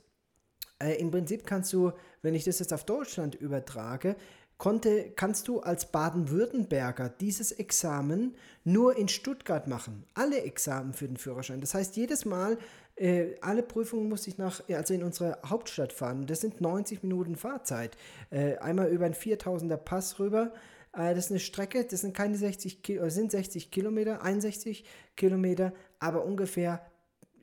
äh, 0.82 1.00
im 1.00 1.10
Prinzip 1.10 1.46
kannst 1.46 1.72
du, 1.72 1.92
wenn 2.20 2.34
ich 2.34 2.44
das 2.44 2.58
jetzt 2.58 2.72
auf 2.72 2.84
Deutschland 2.84 3.34
übertrage, 3.34 4.16
konnte, 4.58 5.10
kannst 5.16 5.48
du 5.48 5.60
als 5.60 5.90
Baden-Württemberger 5.90 7.08
dieses 7.08 7.50
Examen 7.50 8.36
nur 8.62 8.96
in 8.96 9.08
Stuttgart 9.08 9.66
machen. 9.66 10.04
Alle 10.14 10.42
Examen 10.42 10.92
für 10.92 11.08
den 11.08 11.16
Führerschein. 11.16 11.60
Das 11.60 11.74
heißt, 11.74 11.96
jedes 11.96 12.24
Mal, 12.24 12.58
äh, 12.96 13.36
alle 13.40 13.62
Prüfungen 13.62 14.08
musste 14.08 14.30
ich 14.30 14.38
nach, 14.38 14.62
also 14.68 14.94
in 14.94 15.02
unsere 15.02 15.38
Hauptstadt 15.44 15.92
fahren. 15.92 16.26
Das 16.26 16.40
sind 16.40 16.60
90 16.60 17.02
Minuten 17.02 17.36
Fahrzeit. 17.36 17.96
Äh, 18.30 18.56
einmal 18.58 18.88
über 18.88 19.06
einen 19.06 19.14
4000er 19.14 19.76
Pass 19.76 20.18
rüber. 20.18 20.52
Äh, 20.92 21.14
das 21.14 21.26
ist 21.26 21.30
eine 21.30 21.40
Strecke, 21.40 21.84
das 21.84 22.02
sind 22.02 22.14
keine 22.14 22.36
60 22.36 22.82
Ki 22.82 23.00
sind 23.08 23.30
60 23.30 23.70
Kilometer, 23.70 24.22
61 24.22 24.84
Kilometer, 25.16 25.72
aber 25.98 26.24
ungefähr 26.24 26.84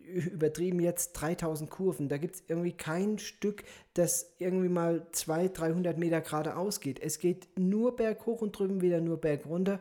übertrieben 0.09 0.79
jetzt 0.79 1.13
3000 1.13 1.69
Kurven. 1.69 2.09
Da 2.09 2.17
gibt 2.17 2.35
es 2.35 2.43
irgendwie 2.47 2.71
kein 2.71 3.19
Stück, 3.19 3.63
das 3.93 4.33
irgendwie 4.39 4.69
mal 4.69 5.05
200, 5.11 5.59
300 5.59 5.97
Meter 5.97 6.21
geradeaus 6.21 6.79
geht. 6.79 6.99
Es 6.99 7.19
geht 7.19 7.47
nur 7.57 7.95
berghoch 7.95 8.41
und 8.41 8.57
drüben 8.57 8.81
wieder 8.81 9.01
nur 9.01 9.17
bergunter. 9.21 9.79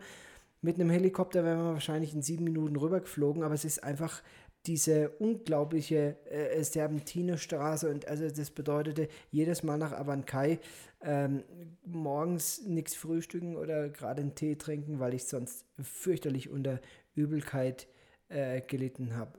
Mit 0.61 0.75
einem 0.75 0.91
Helikopter 0.91 1.45
wären 1.45 1.59
wir 1.59 1.73
wahrscheinlich 1.75 2.15
in 2.15 2.23
sieben 2.23 2.45
Minuten 2.45 2.77
rübergeflogen, 2.77 3.43
aber 3.43 3.55
es 3.55 3.65
ist 3.65 3.85
einfach 3.85 4.23
diese 4.69 5.09
unglaubliche 5.19 6.17
äh, 6.31 6.63
Serpentinestraße 6.63 7.91
und 7.91 8.07
also 8.07 8.29
das 8.29 8.51
bedeutete 8.51 9.09
jedes 9.31 9.63
Mal 9.63 9.79
nach 9.79 9.93
Abancay 9.93 10.61
ähm, 11.01 11.43
morgens 11.85 12.63
nichts 12.67 12.95
frühstücken 12.95 13.57
oder 13.57 13.89
gerade 13.89 14.21
einen 14.21 14.35
Tee 14.35 14.57
trinken, 14.57 15.01
weil 15.01 15.15
ich 15.15 15.25
sonst 15.25 15.65
fürchterlich 15.81 16.51
unter 16.51 16.81
Übelkeit 17.15 17.89
äh, 18.29 18.61
gelitten 18.61 19.17
habe. 19.17 19.39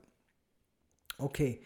Okay, 1.16 1.60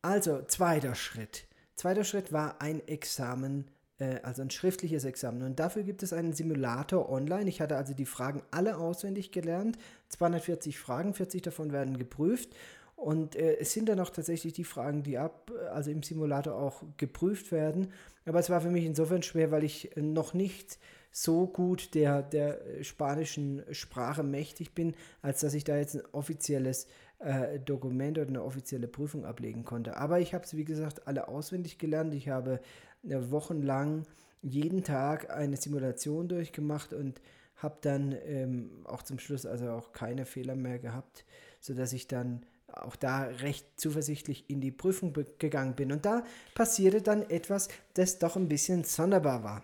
also 0.00 0.42
zweiter 0.42 0.94
Schritt. 0.94 1.46
Zweiter 1.74 2.04
Schritt 2.04 2.32
war 2.32 2.62
ein 2.62 2.86
Examen, 2.88 3.70
äh, 3.98 4.20
also 4.22 4.42
ein 4.42 4.50
schriftliches 4.50 5.04
Examen. 5.04 5.42
Und 5.42 5.58
dafür 5.58 5.82
gibt 5.82 6.02
es 6.02 6.12
einen 6.12 6.32
Simulator 6.32 7.10
online. 7.10 7.48
Ich 7.48 7.60
hatte 7.60 7.76
also 7.76 7.92
die 7.92 8.06
Fragen 8.06 8.42
alle 8.50 8.78
auswendig 8.78 9.32
gelernt. 9.32 9.76
240 10.08 10.78
Fragen, 10.78 11.12
40 11.12 11.42
davon 11.42 11.72
werden 11.72 11.98
geprüft. 11.98 12.54
Und 12.96 13.36
äh, 13.36 13.58
es 13.58 13.72
sind 13.72 13.88
dann 13.88 14.00
auch 14.00 14.10
tatsächlich 14.10 14.54
die 14.54 14.64
Fragen, 14.64 15.02
die 15.02 15.18
ab, 15.18 15.52
also 15.72 15.90
im 15.90 16.02
Simulator 16.02 16.54
auch 16.54 16.82
geprüft 16.96 17.52
werden. 17.52 17.92
Aber 18.24 18.40
es 18.40 18.50
war 18.50 18.60
für 18.60 18.70
mich 18.70 18.84
insofern 18.84 19.22
schwer, 19.22 19.50
weil 19.50 19.64
ich 19.64 19.90
noch 19.96 20.34
nicht 20.34 20.78
so 21.12 21.46
gut 21.46 21.94
der, 21.94 22.22
der 22.22 22.58
spanischen 22.82 23.62
Sprache 23.70 24.22
mächtig 24.22 24.74
bin, 24.74 24.94
als 25.22 25.40
dass 25.40 25.54
ich 25.54 25.64
da 25.64 25.76
jetzt 25.76 25.94
ein 25.94 26.02
offizielles 26.12 26.88
äh, 27.20 27.58
Dokument 27.60 28.18
oder 28.18 28.28
eine 28.28 28.42
offizielle 28.42 28.88
Prüfung 28.88 29.24
ablegen 29.24 29.64
konnte. 29.64 29.96
Aber 29.96 30.20
ich 30.20 30.34
habe 30.34 30.44
es, 30.44 30.56
wie 30.56 30.64
gesagt, 30.64 31.06
alle 31.06 31.28
auswendig 31.28 31.78
gelernt. 31.78 32.12
Ich 32.14 32.28
habe 32.28 32.60
äh, 33.02 33.16
wochenlang 33.30 34.02
jeden 34.42 34.84
Tag 34.84 35.30
eine 35.30 35.56
Simulation 35.56 36.28
durchgemacht 36.28 36.92
und 36.92 37.20
habe 37.56 37.78
dann 37.80 38.14
ähm, 38.26 38.70
auch 38.84 39.02
zum 39.02 39.18
Schluss 39.18 39.46
also 39.46 39.70
auch 39.70 39.92
keine 39.92 40.26
Fehler 40.26 40.56
mehr 40.56 40.78
gehabt, 40.78 41.24
sodass 41.60 41.92
ich 41.92 42.06
dann 42.06 42.44
auch 42.72 42.96
da 42.96 43.22
recht 43.22 43.66
zuversichtlich 43.76 44.48
in 44.48 44.60
die 44.60 44.70
Prüfung 44.70 45.12
gegangen 45.38 45.74
bin. 45.74 45.92
Und 45.92 46.04
da 46.04 46.24
passierte 46.54 47.02
dann 47.02 47.22
etwas, 47.30 47.68
das 47.94 48.18
doch 48.18 48.36
ein 48.36 48.48
bisschen 48.48 48.84
sonderbar 48.84 49.44
war. 49.44 49.62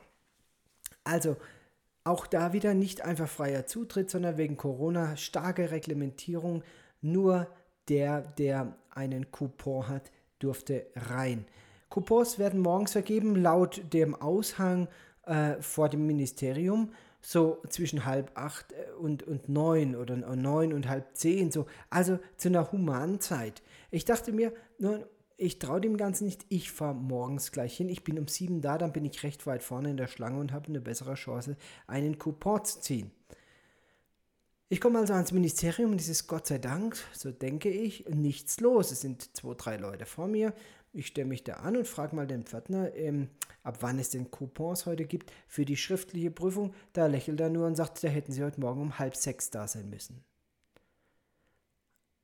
Also 1.04 1.36
auch 2.04 2.26
da 2.26 2.52
wieder 2.52 2.74
nicht 2.74 3.02
einfach 3.02 3.28
freier 3.28 3.66
Zutritt, 3.66 4.10
sondern 4.10 4.38
wegen 4.38 4.56
Corona 4.56 5.16
starke 5.16 5.70
Reglementierung 5.70 6.62
nur 7.00 7.48
der, 7.88 8.22
der 8.22 8.74
einen 8.90 9.30
Coupon 9.30 9.88
hat, 9.88 10.10
durfte 10.38 10.86
rein. 10.96 11.44
Coupons 11.88 12.38
werden 12.38 12.60
morgens 12.60 12.92
vergeben 12.92 13.36
laut 13.36 13.82
dem 13.92 14.14
Aushang 14.14 14.88
äh, 15.26 15.60
vor 15.60 15.88
dem 15.88 16.06
Ministerium 16.06 16.92
so 17.22 17.62
zwischen 17.68 18.04
halb 18.04 18.32
acht 18.34 18.72
äh, 18.72 18.92
und, 19.00 19.22
und 19.22 19.48
neun 19.48 19.96
oder 19.96 20.16
neun 20.16 20.72
und 20.72 20.88
halb 20.88 21.16
zehn, 21.16 21.50
so, 21.50 21.66
also 21.88 22.18
zu 22.36 22.48
einer 22.48 22.70
humanen 22.72 23.20
Zeit. 23.20 23.62
Ich 23.90 24.04
dachte 24.04 24.32
mir, 24.32 24.52
ich 25.36 25.58
traue 25.58 25.80
dem 25.80 25.96
Ganzen 25.96 26.24
nicht. 26.24 26.44
Ich 26.48 26.72
fahre 26.72 26.94
morgens 26.94 27.52
gleich 27.52 27.76
hin. 27.76 27.88
Ich 27.88 28.04
bin 28.04 28.18
um 28.18 28.28
sieben 28.28 28.60
da, 28.60 28.78
dann 28.78 28.92
bin 28.92 29.04
ich 29.04 29.22
recht 29.22 29.46
weit 29.46 29.62
vorne 29.62 29.90
in 29.90 29.96
der 29.96 30.08
Schlange 30.08 30.40
und 30.40 30.52
habe 30.52 30.68
eine 30.68 30.80
bessere 30.80 31.14
Chance, 31.14 31.56
einen 31.86 32.18
Coupon 32.18 32.64
zu 32.64 32.80
ziehen. 32.80 33.10
Ich 34.68 34.80
komme 34.80 34.98
also 34.98 35.12
ans 35.12 35.32
Ministerium 35.32 35.92
und 35.92 36.00
es 36.00 36.08
ist 36.08 36.26
Gott 36.28 36.46
sei 36.46 36.56
Dank, 36.56 36.96
so 37.12 37.30
denke 37.30 37.68
ich, 37.68 38.06
nichts 38.08 38.58
los. 38.60 38.90
Es 38.90 39.02
sind 39.02 39.36
zwei, 39.36 39.52
drei 39.54 39.76
Leute 39.76 40.06
vor 40.06 40.28
mir. 40.28 40.54
Ich 40.94 41.06
stelle 41.06 41.28
mich 41.28 41.42
da 41.42 41.54
an 41.54 41.76
und 41.76 41.88
frage 41.88 42.14
mal 42.14 42.26
den 42.26 42.44
Pförtner, 42.44 42.94
ähm, 42.94 43.30
ab 43.62 43.78
wann 43.80 43.98
es 43.98 44.10
denn 44.10 44.30
Coupons 44.30 44.84
heute 44.84 45.06
gibt 45.06 45.32
für 45.48 45.64
die 45.64 45.78
schriftliche 45.78 46.30
Prüfung. 46.30 46.74
Da 46.92 47.06
lächelt 47.06 47.40
er 47.40 47.48
nur 47.48 47.66
und 47.66 47.76
sagt, 47.76 48.04
da 48.04 48.08
hätten 48.08 48.32
sie 48.32 48.44
heute 48.44 48.60
Morgen 48.60 48.82
um 48.82 48.98
halb 48.98 49.16
sechs 49.16 49.50
da 49.50 49.66
sein 49.66 49.88
müssen. 49.88 50.22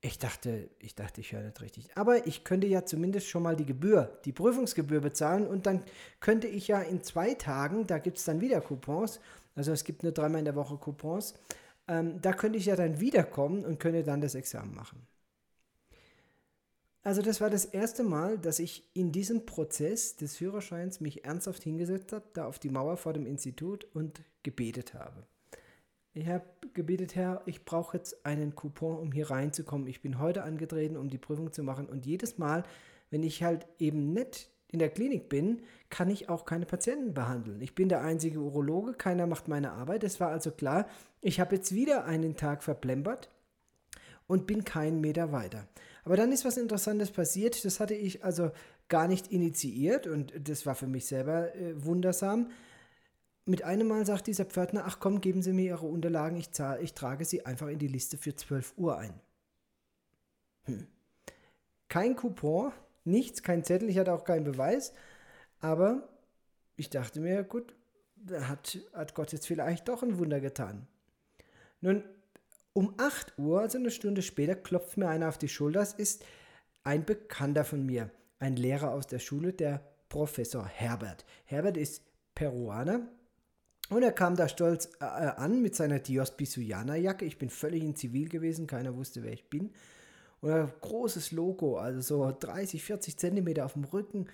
Ich 0.01 0.19
dachte, 0.19 0.69
ich 0.79 0.95
dachte, 0.95 1.19
ich 1.19 1.33
höre 1.33 1.41
nicht 1.41 1.59
richtig. 1.61 1.97
Aber 1.97 2.25
ich 2.27 2.43
könnte 2.43 2.67
ja 2.67 2.85
zumindest 2.85 3.27
schon 3.27 3.43
mal 3.43 3.55
die 3.55 3.65
Gebühr, 3.65 4.19
die 4.23 4.31
Prüfungsgebühr 4.31 5.01
bezahlen 5.01 5.47
und 5.47 5.65
dann 5.65 5.83
könnte 6.19 6.47
ich 6.47 6.67
ja 6.67 6.79
in 6.79 7.03
zwei 7.03 7.33
Tagen, 7.33 7.87
da 7.87 7.97
gibt 7.97 8.17
es 8.17 8.23
dann 8.23 8.39
wieder 8.39 8.61
Coupons, 8.61 9.19
also 9.55 9.73
es 9.73 9.83
gibt 9.83 10.03
nur 10.03 10.13
dreimal 10.13 10.39
in 10.39 10.45
der 10.45 10.55
Woche 10.55 10.77
Coupons, 10.77 11.33
ähm, 11.87 12.21
da 12.21 12.31
könnte 12.31 12.59
ich 12.59 12.67
ja 12.67 12.77
dann 12.77 13.01
wiederkommen 13.01 13.65
und 13.65 13.79
könnte 13.79 14.03
dann 14.03 14.21
das 14.21 14.35
Examen 14.35 14.73
machen. 14.73 15.05
Also 17.01 17.21
das 17.21 17.39
war 17.39 17.49
das 17.49 17.65
erste 17.65 18.03
Mal, 18.03 18.37
dass 18.37 18.59
ich 18.59 18.89
in 18.93 19.11
diesem 19.11 19.45
Prozess 19.45 20.17
des 20.17 20.35
Führerscheins 20.35 20.99
mich 20.99 21.23
ernsthaft 21.23 21.63
hingesetzt 21.63 22.11
habe, 22.11 22.25
da 22.33 22.45
auf 22.45 22.59
die 22.59 22.69
Mauer 22.69 22.97
vor 22.97 23.13
dem 23.13 23.25
Institut 23.25 23.85
und 23.93 24.21
gebetet 24.43 24.93
habe. 24.93 25.25
Ich 26.13 26.27
habe 26.27 26.45
gebetet, 26.73 27.15
Herr, 27.15 27.41
ich 27.45 27.63
brauche 27.63 27.95
jetzt 27.95 28.25
einen 28.25 28.55
Coupon, 28.55 28.97
um 28.97 29.11
hier 29.11 29.29
reinzukommen. 29.29 29.87
Ich 29.87 30.01
bin 30.01 30.19
heute 30.19 30.43
angetreten, 30.43 30.97
um 30.97 31.09
die 31.09 31.17
Prüfung 31.17 31.53
zu 31.53 31.63
machen. 31.63 31.87
Und 31.87 32.05
jedes 32.05 32.37
Mal, 32.37 32.63
wenn 33.09 33.23
ich 33.23 33.43
halt 33.43 33.67
eben 33.77 34.11
nicht 34.11 34.49
in 34.67 34.79
der 34.79 34.89
Klinik 34.89 35.29
bin, 35.29 35.61
kann 35.89 36.09
ich 36.09 36.27
auch 36.27 36.45
keine 36.45 36.65
Patienten 36.65 37.13
behandeln. 37.13 37.61
Ich 37.61 37.75
bin 37.75 37.89
der 37.89 38.01
einzige 38.01 38.39
Urologe, 38.39 38.93
keiner 38.93 39.25
macht 39.25 39.47
meine 39.47 39.71
Arbeit. 39.71 40.03
Es 40.03 40.19
war 40.19 40.29
also 40.29 40.51
klar, 40.51 40.87
ich 41.21 41.39
habe 41.39 41.55
jetzt 41.55 41.73
wieder 41.73 42.05
einen 42.05 42.35
Tag 42.35 42.63
verplempert 42.63 43.29
und 44.27 44.45
bin 44.45 44.63
keinen 44.63 45.01
Meter 45.01 45.31
weiter. 45.31 45.67
Aber 46.09 46.17
dann 46.17 46.31
ist 46.31 46.43
was 46.43 46.57
Interessantes 46.57 47.11
passiert. 47.11 47.63
Das 47.63 47.79
hatte 47.79 47.93
ich 47.93 48.23
also 48.23 48.49
gar 48.87 49.07
nicht 49.07 49.31
initiiert 49.31 50.07
und 50.07 50.33
das 50.49 50.65
war 50.65 50.73
für 50.73 50.87
mich 50.87 51.05
selber 51.05 51.53
äh, 51.53 51.85
wundersam. 51.85 52.49
Mit 53.45 53.61
einem 53.61 53.87
Mal 53.87 54.07
sagt 54.07 54.25
dieser 54.25 54.45
Pförtner, 54.45 54.85
ach 54.87 54.99
komm, 54.99 55.21
geben 55.21 55.43
Sie 55.43 55.53
mir 55.53 55.65
Ihre 55.65 55.85
Unterlagen, 55.85 56.35
ich, 56.35 56.51
zahl, 56.51 56.81
ich 56.81 56.95
trage 56.95 57.25
sie 57.25 57.45
einfach 57.45 57.67
in 57.67 57.77
die 57.77 57.87
Liste 57.87 58.17
für 58.17 58.35
12 58.35 58.73
Uhr 58.77 58.97
ein. 58.97 59.13
Hm. 60.63 60.87
Kein 61.89 62.15
Coupon, 62.15 62.71
nichts, 63.03 63.43
kein 63.43 63.63
Zettel, 63.63 63.87
ich 63.87 63.99
hatte 63.99 64.13
auch 64.13 64.23
keinen 64.23 64.45
Beweis, 64.45 64.93
aber 65.59 66.09
ich 66.75 66.89
dachte 66.89 67.19
mir, 67.19 67.43
gut, 67.43 67.75
hat, 68.31 68.79
hat 68.93 69.13
Gott 69.13 69.31
jetzt 69.31 69.45
vielleicht 69.45 69.87
doch 69.87 70.01
ein 70.01 70.17
Wunder 70.17 70.39
getan. 70.39 70.87
Nun, 71.81 72.03
um 72.73 72.93
8 72.97 73.37
Uhr, 73.37 73.61
also 73.61 73.77
eine 73.77 73.91
Stunde 73.91 74.21
später, 74.21 74.55
klopft 74.55 74.97
mir 74.97 75.07
einer 75.07 75.29
auf 75.29 75.37
die 75.37 75.49
Schulter. 75.49 75.81
Es 75.81 75.93
ist 75.93 76.23
ein 76.83 77.05
Bekannter 77.05 77.65
von 77.65 77.85
mir, 77.85 78.09
ein 78.39 78.55
Lehrer 78.55 78.91
aus 78.91 79.07
der 79.07 79.19
Schule, 79.19 79.53
der 79.53 79.83
Professor 80.07 80.65
Herbert. 80.65 81.25
Herbert 81.45 81.77
ist 81.77 82.03
Peruaner, 82.35 83.07
und 83.89 84.03
er 84.03 84.11
kam 84.11 84.35
da 84.35 84.47
stolz 84.47 84.89
äh, 84.99 85.03
an 85.03 85.61
mit 85.61 85.75
seiner 85.75 85.99
Dios 85.99 86.31
Bisuyana 86.31 86.95
Jacke. 86.95 87.25
Ich 87.25 87.39
bin 87.39 87.49
völlig 87.49 87.83
in 87.83 87.95
Zivil 87.95 88.29
gewesen, 88.29 88.67
keiner 88.67 88.95
wusste, 88.95 89.23
wer 89.23 89.33
ich 89.33 89.49
bin. 89.49 89.71
Und 90.41 90.51
ein 90.51 90.71
großes 90.81 91.31
Logo, 91.31 91.77
also 91.77 91.99
so 92.01 92.37
30, 92.39 92.83
40 92.83 93.17
Zentimeter 93.17 93.65
auf 93.65 93.73
dem 93.73 93.83
Rücken. 93.83 94.27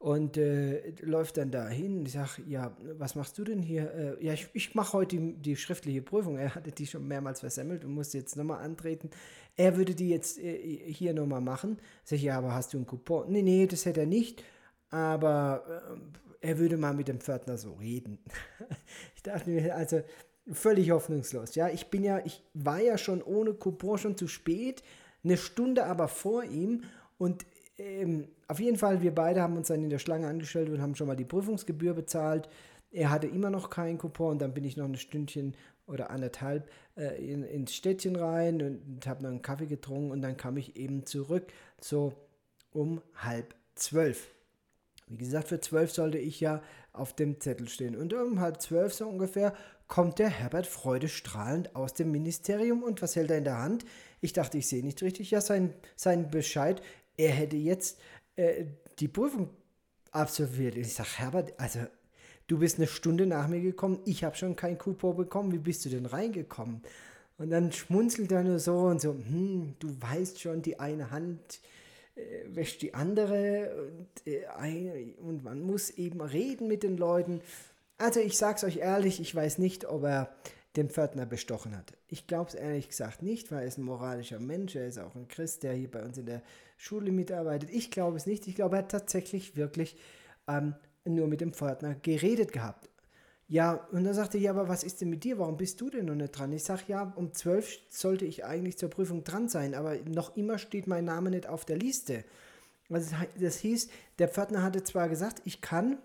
Und 0.00 0.38
äh, 0.38 0.92
läuft 1.02 1.36
dann 1.36 1.50
da 1.50 1.68
hin. 1.68 2.06
Ich 2.06 2.12
sage, 2.12 2.42
ja, 2.48 2.74
was 2.96 3.16
machst 3.16 3.36
du 3.36 3.44
denn 3.44 3.60
hier? 3.60 3.92
Äh, 3.92 4.24
ja, 4.24 4.32
ich, 4.32 4.48
ich 4.54 4.74
mache 4.74 4.94
heute 4.94 5.18
die, 5.18 5.34
die, 5.34 5.56
schriftliche 5.56 6.00
Prüfung. 6.00 6.38
Er 6.38 6.54
hatte 6.54 6.72
die 6.72 6.86
schon 6.86 7.06
mehrmals 7.06 7.40
versemmelt 7.40 7.84
und 7.84 7.92
musste 7.92 8.16
jetzt 8.16 8.34
nochmal 8.34 8.64
antreten. 8.64 9.10
Er 9.56 9.76
würde 9.76 9.94
die 9.94 10.08
jetzt 10.08 10.38
äh, 10.38 10.90
hier 10.90 11.12
nochmal 11.12 11.42
machen. 11.42 11.76
Sag 12.02 12.16
ich, 12.16 12.22
ja, 12.22 12.38
aber 12.38 12.54
hast 12.54 12.72
du 12.72 12.78
einen 12.78 12.86
Coupon? 12.86 13.30
Nee, 13.30 13.42
nee, 13.42 13.66
das 13.66 13.84
hätte 13.84 14.00
er 14.00 14.06
nicht. 14.06 14.42
Aber 14.88 15.84
äh, 16.40 16.48
er 16.48 16.58
würde 16.58 16.78
mal 16.78 16.94
mit 16.94 17.08
dem 17.08 17.20
Pförtner 17.20 17.58
so 17.58 17.74
reden. 17.74 18.20
ich 19.16 19.22
dachte 19.22 19.50
mir, 19.50 19.76
also 19.76 20.00
völlig 20.50 20.92
hoffnungslos. 20.92 21.56
Ja, 21.56 21.68
ich 21.68 21.88
bin 21.88 22.04
ja, 22.04 22.24
ich 22.24 22.42
war 22.54 22.80
ja 22.80 22.96
schon 22.96 23.22
ohne 23.22 23.52
Coupon 23.52 23.98
schon 23.98 24.16
zu 24.16 24.28
spät, 24.28 24.82
eine 25.22 25.36
Stunde 25.36 25.84
aber 25.84 26.08
vor 26.08 26.44
ihm 26.44 26.84
und 27.18 27.44
ähm, 27.80 28.28
auf 28.48 28.60
jeden 28.60 28.76
Fall, 28.76 29.02
wir 29.02 29.14
beide 29.14 29.42
haben 29.42 29.56
uns 29.56 29.68
dann 29.68 29.82
in 29.82 29.90
der 29.90 29.98
Schlange 29.98 30.28
angestellt 30.28 30.68
und 30.68 30.82
haben 30.82 30.94
schon 30.94 31.06
mal 31.06 31.16
die 31.16 31.24
Prüfungsgebühr 31.24 31.94
bezahlt. 31.94 32.48
Er 32.90 33.10
hatte 33.10 33.26
immer 33.26 33.50
noch 33.50 33.70
keinen 33.70 33.98
Coupon 33.98 34.32
und 34.32 34.42
dann 34.42 34.54
bin 34.54 34.64
ich 34.64 34.76
noch 34.76 34.84
ein 34.84 34.96
Stündchen 34.96 35.54
oder 35.86 36.10
anderthalb 36.10 36.70
äh, 36.96 37.22
in, 37.24 37.42
ins 37.42 37.74
Städtchen 37.74 38.16
rein 38.16 38.62
und, 38.62 38.82
und 38.86 39.06
habe 39.06 39.22
noch 39.22 39.30
einen 39.30 39.42
Kaffee 39.42 39.66
getrunken 39.66 40.10
und 40.10 40.22
dann 40.22 40.36
kam 40.36 40.56
ich 40.56 40.76
eben 40.76 41.06
zurück, 41.06 41.52
so 41.80 42.12
um 42.72 43.00
halb 43.14 43.54
zwölf. 43.74 44.28
Wie 45.08 45.18
gesagt, 45.18 45.48
für 45.48 45.60
zwölf 45.60 45.90
sollte 45.90 46.18
ich 46.18 46.40
ja 46.40 46.62
auf 46.92 47.14
dem 47.14 47.40
Zettel 47.40 47.68
stehen. 47.68 47.96
Und 47.96 48.14
um 48.14 48.40
halb 48.40 48.60
zwölf 48.60 48.94
so 48.94 49.08
ungefähr 49.08 49.54
kommt 49.88 50.20
der 50.20 50.28
Herbert 50.28 50.68
freudestrahlend 50.68 51.74
aus 51.74 51.94
dem 51.94 52.12
Ministerium 52.12 52.84
und 52.84 53.02
was 53.02 53.16
hält 53.16 53.30
er 53.30 53.38
in 53.38 53.44
der 53.44 53.58
Hand? 53.58 53.84
Ich 54.20 54.32
dachte, 54.32 54.58
ich 54.58 54.68
sehe 54.68 54.84
nicht 54.84 55.02
richtig. 55.02 55.32
Ja, 55.32 55.40
sein, 55.40 55.74
sein 55.96 56.30
Bescheid, 56.30 56.80
er 57.20 57.32
hätte 57.32 57.56
jetzt 57.56 57.98
äh, 58.36 58.64
die 58.98 59.08
Prüfung 59.08 59.50
absolviert. 60.10 60.76
Und 60.76 60.82
ich 60.82 60.94
sage, 60.94 61.10
Herbert, 61.16 61.52
also 61.58 61.80
du 62.46 62.58
bist 62.58 62.78
eine 62.78 62.86
Stunde 62.86 63.26
nach 63.26 63.46
mir 63.48 63.60
gekommen, 63.60 64.00
ich 64.06 64.24
habe 64.24 64.36
schon 64.36 64.56
kein 64.56 64.78
Coupon 64.78 65.16
bekommen, 65.16 65.52
wie 65.52 65.58
bist 65.58 65.84
du 65.84 65.90
denn 65.90 66.06
reingekommen? 66.06 66.82
Und 67.38 67.50
dann 67.50 67.72
schmunzelt 67.72 68.32
er 68.32 68.42
nur 68.42 68.58
so 68.58 68.76
und 68.78 69.00
so, 69.00 69.12
hm, 69.12 69.76
du 69.78 70.00
weißt 70.00 70.40
schon, 70.40 70.62
die 70.62 70.78
eine 70.78 71.10
Hand 71.10 71.60
äh, 72.16 72.20
wäscht 72.54 72.82
die 72.82 72.94
andere 72.94 73.70
und, 73.82 74.26
äh, 74.26 75.14
und 75.22 75.44
man 75.44 75.62
muss 75.62 75.90
eben 75.90 76.20
reden 76.20 76.68
mit 76.68 76.82
den 76.82 76.96
Leuten. 76.96 77.40
Also 77.98 78.20
ich 78.20 78.36
sag's 78.36 78.64
euch 78.64 78.78
ehrlich, 78.78 79.20
ich 79.20 79.34
weiß 79.34 79.58
nicht, 79.58 79.84
ob 79.86 80.04
er 80.04 80.34
den 80.76 80.88
Pförtner 80.88 81.26
bestochen 81.26 81.76
hat. 81.76 81.92
Ich 82.06 82.26
glaube 82.26 82.48
es 82.48 82.54
ehrlich 82.54 82.88
gesagt 82.88 83.22
nicht, 83.22 83.50
weil 83.50 83.60
er 83.60 83.66
ist 83.66 83.78
ein 83.78 83.84
moralischer 83.84 84.38
Mensch, 84.38 84.76
er 84.76 84.86
ist 84.86 84.98
auch 84.98 85.16
ein 85.16 85.26
Christ, 85.26 85.64
der 85.64 85.72
hier 85.72 85.90
bei 85.90 86.02
uns 86.02 86.16
in 86.16 86.26
der 86.26 86.42
Schule 86.76 87.10
mitarbeitet. 87.10 87.70
Ich 87.70 87.90
glaube 87.90 88.16
es 88.16 88.26
nicht. 88.26 88.46
Ich 88.46 88.54
glaube, 88.54 88.76
er 88.76 88.82
hat 88.82 88.90
tatsächlich 88.90 89.56
wirklich 89.56 89.96
ähm, 90.46 90.74
nur 91.04 91.26
mit 91.26 91.40
dem 91.40 91.52
Pförtner 91.52 91.94
geredet 91.96 92.52
gehabt. 92.52 92.88
Ja, 93.48 93.74
und 93.90 94.04
dann 94.04 94.14
sagte 94.14 94.38
er, 94.38 94.42
ja, 94.42 94.50
aber 94.52 94.68
was 94.68 94.84
ist 94.84 95.00
denn 95.00 95.10
mit 95.10 95.24
dir? 95.24 95.40
Warum 95.40 95.56
bist 95.56 95.80
du 95.80 95.90
denn 95.90 96.04
noch 96.04 96.14
nicht 96.14 96.38
dran? 96.38 96.52
Ich 96.52 96.62
sage, 96.62 96.84
ja, 96.86 97.12
um 97.16 97.34
zwölf 97.34 97.80
sollte 97.88 98.24
ich 98.24 98.44
eigentlich 98.44 98.78
zur 98.78 98.90
Prüfung 98.90 99.24
dran 99.24 99.48
sein, 99.48 99.74
aber 99.74 99.96
noch 100.08 100.36
immer 100.36 100.56
steht 100.58 100.86
mein 100.86 101.04
Name 101.04 101.30
nicht 101.30 101.48
auf 101.48 101.64
der 101.64 101.76
Liste. 101.76 102.24
Also 102.88 103.16
das 103.40 103.58
hieß, 103.58 103.88
der 104.20 104.28
Pförtner 104.28 104.62
hatte 104.62 104.84
zwar 104.84 105.08
gesagt, 105.08 105.42
ich 105.44 105.60
kann, 105.60 105.98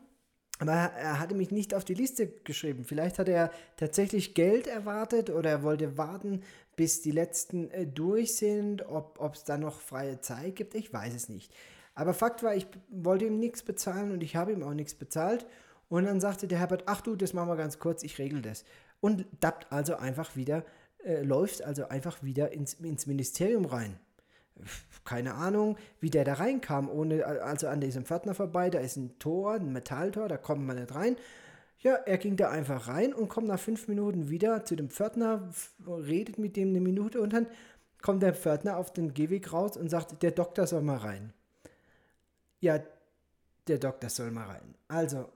aber 0.60 0.72
er 0.72 1.20
hatte 1.20 1.36
mich 1.36 1.52
nicht 1.52 1.74
auf 1.74 1.84
die 1.84 1.94
Liste 1.94 2.28
geschrieben. 2.28 2.86
Vielleicht 2.86 3.20
hat 3.20 3.28
er 3.28 3.52
tatsächlich 3.76 4.34
Geld 4.36 4.68
erwartet 4.68 5.30
oder 5.30 5.50
er 5.50 5.64
wollte 5.64 5.98
warten, 5.98 6.44
bis 6.76 7.02
die 7.02 7.12
letzten 7.12 7.70
äh, 7.72 7.86
durch 7.86 8.38
sind, 8.38 8.88
ob 8.88 9.34
es 9.34 9.44
da 9.44 9.58
noch 9.58 9.82
freie 9.82 10.22
Zeit 10.22 10.56
gibt. 10.56 10.76
Ich 10.76 10.94
weiß 10.94 11.14
es 11.14 11.30
nicht. 11.30 11.54
Aber 11.94 12.14
Fakt 12.14 12.44
war, 12.44 12.56
ich 12.56 12.68
wollte 12.90 13.26
ihm 13.26 13.40
nichts 13.40 13.64
bezahlen 13.64 14.12
und 14.12 14.22
ich 14.22 14.36
habe 14.36 14.52
ihm 14.52 14.64
auch 14.64 14.74
nichts 14.74 14.96
bezahlt. 14.96 15.46
Und 15.88 16.06
dann 16.06 16.20
sagte 16.20 16.48
der 16.48 16.60
Herbert, 16.60 16.84
ach 16.88 17.02
du, 17.02 17.16
das 17.16 17.34
machen 17.34 17.50
wir 17.50 17.56
ganz 17.56 17.80
kurz, 17.80 18.04
ich 18.04 18.18
regel 18.18 18.42
das. 18.42 18.66
Und 19.02 19.26
dappt 19.40 19.72
also 19.72 19.96
einfach 19.96 20.36
wieder, 20.36 20.66
äh, 21.04 21.22
läuft 21.22 21.62
also 21.62 21.88
einfach 21.88 22.24
wieder 22.24 22.52
ins, 22.52 22.76
ins 22.76 23.08
Ministerium 23.08 23.66
rein. 23.66 24.00
Keine 25.04 25.36
Ahnung, 25.36 25.78
wie 26.00 26.10
der 26.10 26.24
da 26.24 26.34
reinkam, 26.34 26.90
ohne, 26.90 27.26
also 27.26 27.68
an 27.68 27.82
diesem 27.82 28.06
Pförtner 28.06 28.34
vorbei, 28.34 28.70
da 28.70 28.80
ist 28.80 28.96
ein 28.96 29.20
Tor, 29.20 29.54
ein 29.54 29.72
Metalltor, 29.72 30.28
da 30.28 30.38
kommt 30.38 30.66
man 30.66 30.78
nicht 30.78 30.96
rein. 30.96 31.16
Ja, 31.80 31.94
er 31.94 32.18
ging 32.18 32.36
da 32.36 32.50
einfach 32.50 32.88
rein 32.88 33.14
und 33.14 33.30
kommt 33.30 33.48
nach 33.48 33.60
fünf 33.60 33.88
Minuten 33.88 34.30
wieder 34.30 34.66
zu 34.66 34.76
dem 34.76 34.90
Pförtner, 34.90 35.50
redet 35.88 36.40
mit 36.40 36.56
dem 36.56 36.70
eine 36.70 36.80
Minute 36.80 37.22
und 37.22 37.34
dann 37.34 37.46
kommt 38.02 38.24
der 38.24 38.34
Pförtner 38.34 38.78
auf 38.78 38.94
den 38.94 39.14
Gehweg 39.14 39.52
raus 39.54 39.78
und 39.78 39.90
sagt, 39.90 40.24
der 40.24 40.32
Doktor 40.32 40.66
soll 40.66 40.82
mal 40.82 40.98
rein. 40.98 41.34
Ja, 42.60 42.80
der 43.68 43.78
Doktor 43.78 44.10
soll 44.10 44.32
mal 44.32 44.46
rein. 44.46 44.76
Also, 44.88 45.30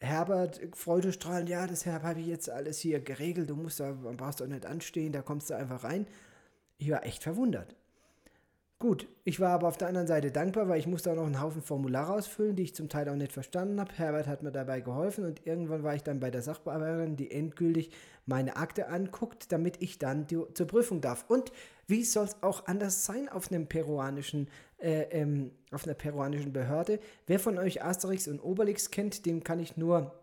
Herbert 0.00 0.60
freudestrahlend, 0.74 1.48
ja, 1.48 1.66
das 1.66 1.84
habe 1.86 2.20
ich 2.20 2.26
jetzt 2.26 2.48
alles 2.48 2.78
hier 2.78 3.00
geregelt, 3.00 3.50
du 3.50 3.56
musst 3.56 3.80
da, 3.80 3.92
brauchst 3.92 4.40
doch 4.40 4.46
nicht 4.46 4.64
anstehen, 4.64 5.12
da 5.12 5.22
kommst 5.22 5.50
du 5.50 5.54
einfach 5.54 5.82
rein. 5.82 6.06
Ich 6.78 6.90
war 6.90 7.04
echt 7.04 7.22
verwundert. 7.22 7.74
Gut, 8.80 9.08
ich 9.24 9.40
war 9.40 9.50
aber 9.50 9.66
auf 9.66 9.76
der 9.76 9.88
anderen 9.88 10.06
Seite 10.06 10.30
dankbar, 10.30 10.68
weil 10.68 10.78
ich 10.78 10.86
musste 10.86 11.10
auch 11.10 11.16
noch 11.16 11.26
einen 11.26 11.40
Haufen 11.40 11.62
Formulare 11.62 12.12
ausfüllen, 12.12 12.54
die 12.54 12.62
ich 12.62 12.76
zum 12.76 12.88
Teil 12.88 13.08
auch 13.08 13.16
nicht 13.16 13.32
verstanden 13.32 13.80
habe. 13.80 13.92
Herbert 13.96 14.28
hat 14.28 14.44
mir 14.44 14.52
dabei 14.52 14.80
geholfen 14.80 15.24
und 15.24 15.44
irgendwann 15.44 15.82
war 15.82 15.96
ich 15.96 16.04
dann 16.04 16.20
bei 16.20 16.30
der 16.30 16.42
Sachbearbeiterin, 16.42 17.16
die 17.16 17.32
endgültig 17.32 17.90
meine 18.24 18.56
Akte 18.56 18.86
anguckt, 18.86 19.50
damit 19.50 19.82
ich 19.82 19.98
dann 19.98 20.28
die, 20.28 20.38
zur 20.54 20.66
Prüfung 20.68 21.00
darf. 21.00 21.24
Und 21.26 21.50
wie 21.88 22.04
soll 22.04 22.26
es 22.26 22.40
auch 22.40 22.68
anders 22.68 23.04
sein 23.04 23.28
auf 23.28 23.50
einem 23.50 23.66
peruanischen 23.66 24.48
äh, 24.78 25.02
ähm, 25.10 25.50
auf 25.72 25.84
einer 25.84 25.94
peruanischen 25.94 26.52
Behörde. 26.52 27.00
Wer 27.26 27.40
von 27.40 27.58
euch 27.58 27.82
Asterix 27.82 28.28
und 28.28 28.40
Obelix 28.40 28.92
kennt, 28.92 29.26
dem 29.26 29.42
kann 29.42 29.58
ich 29.58 29.76
nur, 29.76 30.14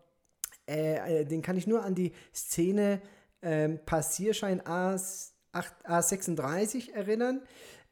äh, 0.66 1.20
äh 1.20 1.24
den 1.26 1.42
kann 1.42 1.58
ich 1.58 1.66
nur 1.66 1.84
an 1.84 1.94
die 1.94 2.12
Szene 2.34 3.02
ähm, 3.42 3.78
Passierschein 3.84 4.66
A, 4.66 4.94
8, 4.94 5.86
A36 5.86 6.92
erinnern. 6.94 7.42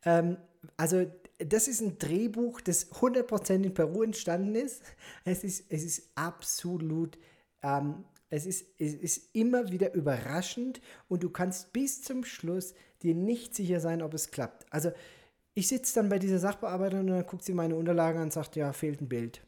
Ähm, 0.05 0.37
also 0.77 1.07
das 1.39 1.69
ist 1.69 1.81
ein 1.81 1.99
Drehbuch, 1.99 2.61
das 2.61 2.93
100% 2.93 3.65
in 3.65 3.75
Peru 3.75 4.03
entstanden 4.03 4.55
ist. 4.55 4.83
Es 5.25 5.45
ist, 5.45 5.65
es 5.69 5.85
ist 5.85 6.11
absolut, 6.15 7.19
ähm, 7.63 8.05
es, 8.31 8.47
ist, 8.47 8.67
es 8.79 8.95
ist 8.95 9.35
immer 9.35 9.71
wieder 9.71 9.95
überraschend 9.95 10.81
und 11.09 11.23
du 11.23 11.31
kannst 11.31 11.73
bis 11.73 12.03
zum 12.03 12.25
Schluss 12.25 12.75
dir 13.03 13.15
nicht 13.15 13.55
sicher 13.55 13.81
sein, 13.81 14.03
ob 14.03 14.15
es 14.15 14.31
klappt. 14.31 14.67
Also 14.71 14.93
ich 15.55 15.69
sitze 15.69 15.95
dann 15.95 16.09
bei 16.09 16.19
dieser 16.19 16.39
Sachbearbeiterin 16.39 17.09
und 17.11 17.17
dann 17.17 17.27
guckt 17.27 17.45
sie 17.45 17.55
meine 17.55 17.77
Unterlagen 17.77 18.19
an 18.19 18.25
und 18.25 18.33
sagt, 18.33 18.57
ja, 18.57 18.73
fehlt 18.73 19.01
ein 19.01 19.09
Bild. 19.09 19.43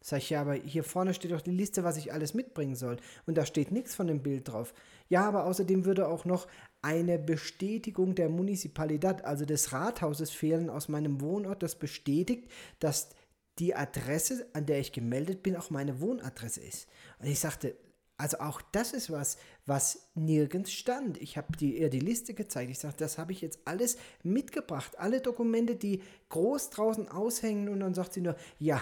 Sag 0.00 0.18
ich, 0.18 0.30
ja, 0.30 0.40
aber 0.40 0.54
hier 0.54 0.84
vorne 0.84 1.14
steht 1.14 1.32
doch 1.32 1.40
die 1.40 1.50
Liste, 1.50 1.82
was 1.82 1.96
ich 1.96 2.12
alles 2.12 2.34
mitbringen 2.34 2.76
soll. 2.76 2.96
Und 3.26 3.36
da 3.36 3.44
steht 3.44 3.72
nichts 3.72 3.94
von 3.94 4.06
dem 4.06 4.22
Bild 4.22 4.48
drauf. 4.48 4.72
Ja, 5.08 5.26
aber 5.26 5.44
außerdem 5.44 5.84
würde 5.84 6.08
auch 6.08 6.24
noch 6.24 6.46
eine 6.86 7.18
Bestätigung 7.18 8.14
der 8.14 8.28
Municipalidad, 8.28 9.24
also 9.24 9.44
des 9.44 9.72
Rathauses, 9.72 10.30
fehlen 10.30 10.70
aus 10.70 10.88
meinem 10.88 11.20
Wohnort, 11.20 11.64
das 11.64 11.74
bestätigt, 11.74 12.48
dass 12.78 13.10
die 13.58 13.74
Adresse, 13.74 14.46
an 14.52 14.66
der 14.66 14.78
ich 14.78 14.92
gemeldet 14.92 15.42
bin, 15.42 15.56
auch 15.56 15.70
meine 15.70 16.00
Wohnadresse 16.00 16.60
ist. 16.60 16.86
Und 17.18 17.26
ich 17.26 17.40
sagte, 17.40 17.76
also 18.18 18.38
auch 18.38 18.62
das 18.70 18.92
ist 18.92 19.10
was, 19.10 19.36
was 19.66 20.10
nirgends 20.14 20.70
stand. 20.70 21.20
Ich 21.20 21.36
habe 21.36 21.48
ihr 21.60 21.90
die 21.90 21.98
Liste 21.98 22.34
gezeigt. 22.34 22.70
Ich 22.70 22.78
sagte, 22.78 23.02
das 23.02 23.18
habe 23.18 23.32
ich 23.32 23.40
jetzt 23.40 23.58
alles 23.64 23.96
mitgebracht. 24.22 24.96
Alle 24.96 25.20
Dokumente, 25.20 25.74
die 25.74 26.02
groß 26.28 26.70
draußen 26.70 27.08
aushängen. 27.08 27.68
Und 27.68 27.80
dann 27.80 27.94
sagt 27.94 28.12
sie 28.12 28.20
nur, 28.20 28.36
ja, 28.60 28.80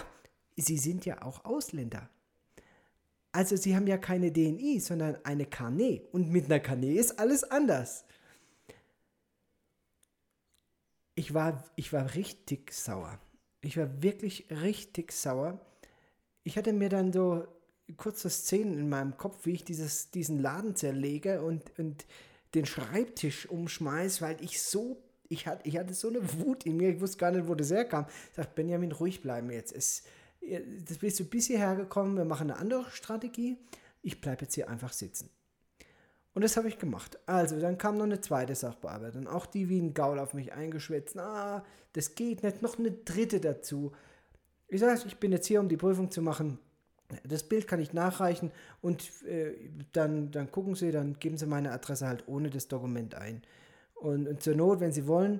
Sie 0.57 0.77
sind 0.77 1.05
ja 1.05 1.21
auch 1.21 1.43
Ausländer. 1.43 2.09
Also 3.35 3.57
Sie 3.57 3.75
haben 3.75 3.85
ja 3.85 3.97
keine 3.97 4.31
DNI, 4.31 4.79
sondern 4.79 5.17
eine 5.25 5.45
Carnet. 5.45 6.07
Und 6.13 6.31
mit 6.31 6.45
einer 6.45 6.61
Carnet 6.61 6.95
ist 6.95 7.19
alles 7.19 7.43
anders. 7.43 8.05
Ich 11.15 11.33
war, 11.33 11.65
ich 11.75 11.91
war 11.91 12.15
richtig 12.15 12.71
sauer. 12.71 13.19
Ich 13.59 13.75
war 13.75 14.01
wirklich 14.01 14.45
richtig 14.49 15.11
sauer. 15.11 15.59
Ich 16.45 16.57
hatte 16.57 16.71
mir 16.71 16.87
dann 16.87 17.11
so 17.11 17.45
kurze 17.97 18.29
Szenen 18.29 18.79
in 18.79 18.87
meinem 18.87 19.17
Kopf, 19.17 19.45
wie 19.45 19.51
ich 19.51 19.65
dieses, 19.65 20.11
diesen 20.11 20.39
Laden 20.39 20.77
zerlege 20.77 21.41
und, 21.41 21.77
und 21.77 22.05
den 22.53 22.65
Schreibtisch 22.65 23.49
umschmeiß, 23.49 24.21
weil 24.21 24.41
ich 24.41 24.61
so, 24.61 25.03
ich 25.27 25.45
hatte, 25.45 25.67
ich 25.67 25.77
hatte 25.77 25.93
so 25.93 26.07
eine 26.07 26.21
Wut 26.39 26.65
in 26.65 26.77
mir, 26.77 26.87
ich 26.87 27.01
wusste 27.01 27.17
gar 27.17 27.31
nicht, 27.31 27.49
wo 27.49 27.55
das 27.55 27.69
herkam. 27.69 28.05
Ich 28.29 28.37
sagte, 28.37 28.53
Benjamin, 28.55 28.93
ruhig 28.93 29.21
bleiben 29.21 29.51
jetzt. 29.51 29.73
Es, 29.73 30.03
das 30.87 30.97
bist 30.97 31.19
du 31.19 31.25
bis 31.25 31.47
hierher 31.47 31.75
gekommen, 31.75 32.17
wir 32.17 32.25
machen 32.25 32.49
eine 32.49 32.59
andere 32.59 32.89
Strategie. 32.91 33.57
Ich 34.01 34.21
bleibe 34.21 34.43
jetzt 34.43 34.55
hier 34.55 34.69
einfach 34.69 34.93
sitzen. 34.93 35.29
Und 36.33 36.43
das 36.43 36.57
habe 36.57 36.67
ich 36.67 36.77
gemacht. 36.77 37.17
Also, 37.25 37.59
dann 37.59 37.77
kam 37.77 37.97
noch 37.97 38.03
eine 38.03 38.19
zweite 38.19 38.53
Sachbearbeiterin, 38.55 39.25
auch 39.25 39.45
die 39.45 39.69
wie 39.69 39.79
ein 39.79 39.93
Gaul 39.93 40.19
auf 40.19 40.33
mich 40.33 40.51
eingeschwätzt. 40.51 41.17
Ah, 41.17 41.63
das 41.93 42.13
geht 42.13 42.43
nicht, 42.43 42.61
noch 42.61 42.77
eine 42.77 42.91
dritte 42.91 43.39
dazu. 43.39 43.93
Ich 44.67 44.81
sage, 44.81 44.99
ich 45.07 45.17
bin 45.17 45.31
jetzt 45.31 45.47
hier, 45.47 45.61
um 45.61 45.69
die 45.69 45.77
Prüfung 45.77 46.11
zu 46.11 46.21
machen. 46.21 46.59
Das 47.23 47.43
Bild 47.43 47.67
kann 47.67 47.79
ich 47.79 47.93
nachreichen 47.93 48.51
und 48.81 49.23
äh, 49.25 49.53
dann, 49.93 50.31
dann 50.31 50.51
gucken 50.51 50.75
Sie, 50.75 50.91
dann 50.91 51.19
geben 51.19 51.37
Sie 51.37 51.45
meine 51.45 51.71
Adresse 51.71 52.07
halt 52.07 52.27
ohne 52.27 52.49
das 52.49 52.67
Dokument 52.67 53.15
ein. 53.15 53.43
Und, 53.93 54.27
und 54.27 54.43
zur 54.43 54.55
Not, 54.55 54.79
wenn 54.79 54.91
Sie 54.91 55.07
wollen, 55.07 55.39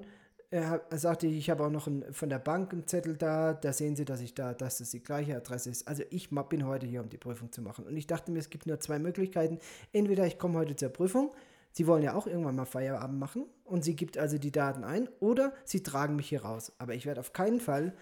er, 0.56 0.98
sagte, 0.98 1.28
ich 1.28 1.50
habe 1.50 1.66
auch 1.66 1.70
noch 1.70 1.88
ein, 1.88 2.06
von 2.14 2.30
der 2.30 2.40
Bank 2.40 2.72
einen 2.72 2.88
Zettel 2.88 3.18
da, 3.18 3.54
da 3.54 3.74
sehen 3.74 3.96
Sie, 3.96 4.06
dass 4.06 4.22
ich 4.22 4.34
da, 4.34 4.54
dass 4.54 4.78
das 4.78 4.92
die 4.92 5.04
gleiche 5.04 5.36
Adresse 5.36 5.70
ist. 5.70 5.88
Also 5.88 6.04
ich 6.10 6.30
bin 6.30 6.66
heute 6.66 6.86
hier, 6.86 7.02
um 7.02 7.10
die 7.10 7.18
Prüfung 7.18 7.52
zu 7.52 7.62
machen. 7.62 7.86
Und 7.86 7.98
ich 7.98 8.08
dachte 8.08 8.32
mir, 8.32 8.40
es 8.40 8.50
gibt 8.50 8.66
nur 8.66 8.80
zwei 8.80 9.00
Möglichkeiten. 9.00 9.60
Entweder 9.92 10.26
ich 10.26 10.40
komme 10.40 10.58
heute 10.58 10.76
zur 10.76 10.90
Prüfung, 10.90 11.32
Sie 11.72 11.88
wollen 11.88 12.04
ja 12.04 12.14
auch 12.14 12.26
irgendwann 12.26 12.56
mal 12.56 12.64
Feierabend 12.64 13.20
machen 13.20 13.48
und 13.66 13.84
sie 13.84 13.98
gibt 13.98 14.18
also 14.18 14.38
die 14.38 14.54
Daten 14.54 14.86
ein, 14.86 15.10
oder 15.20 15.52
Sie 15.66 15.84
tragen 15.84 16.16
mich 16.16 16.30
hier 16.30 16.46
raus. 16.46 16.72
Aber 16.78 16.94
ich 16.94 17.06
werde 17.06 17.20
auf 17.20 17.34
keinen 17.34 17.60
Fall, 17.60 17.94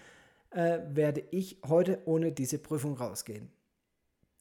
äh, 0.50 0.78
werde 0.92 1.24
ich 1.32 1.58
heute 1.66 1.98
ohne 2.04 2.30
diese 2.30 2.58
Prüfung 2.58 2.96
rausgehen. 2.96 3.50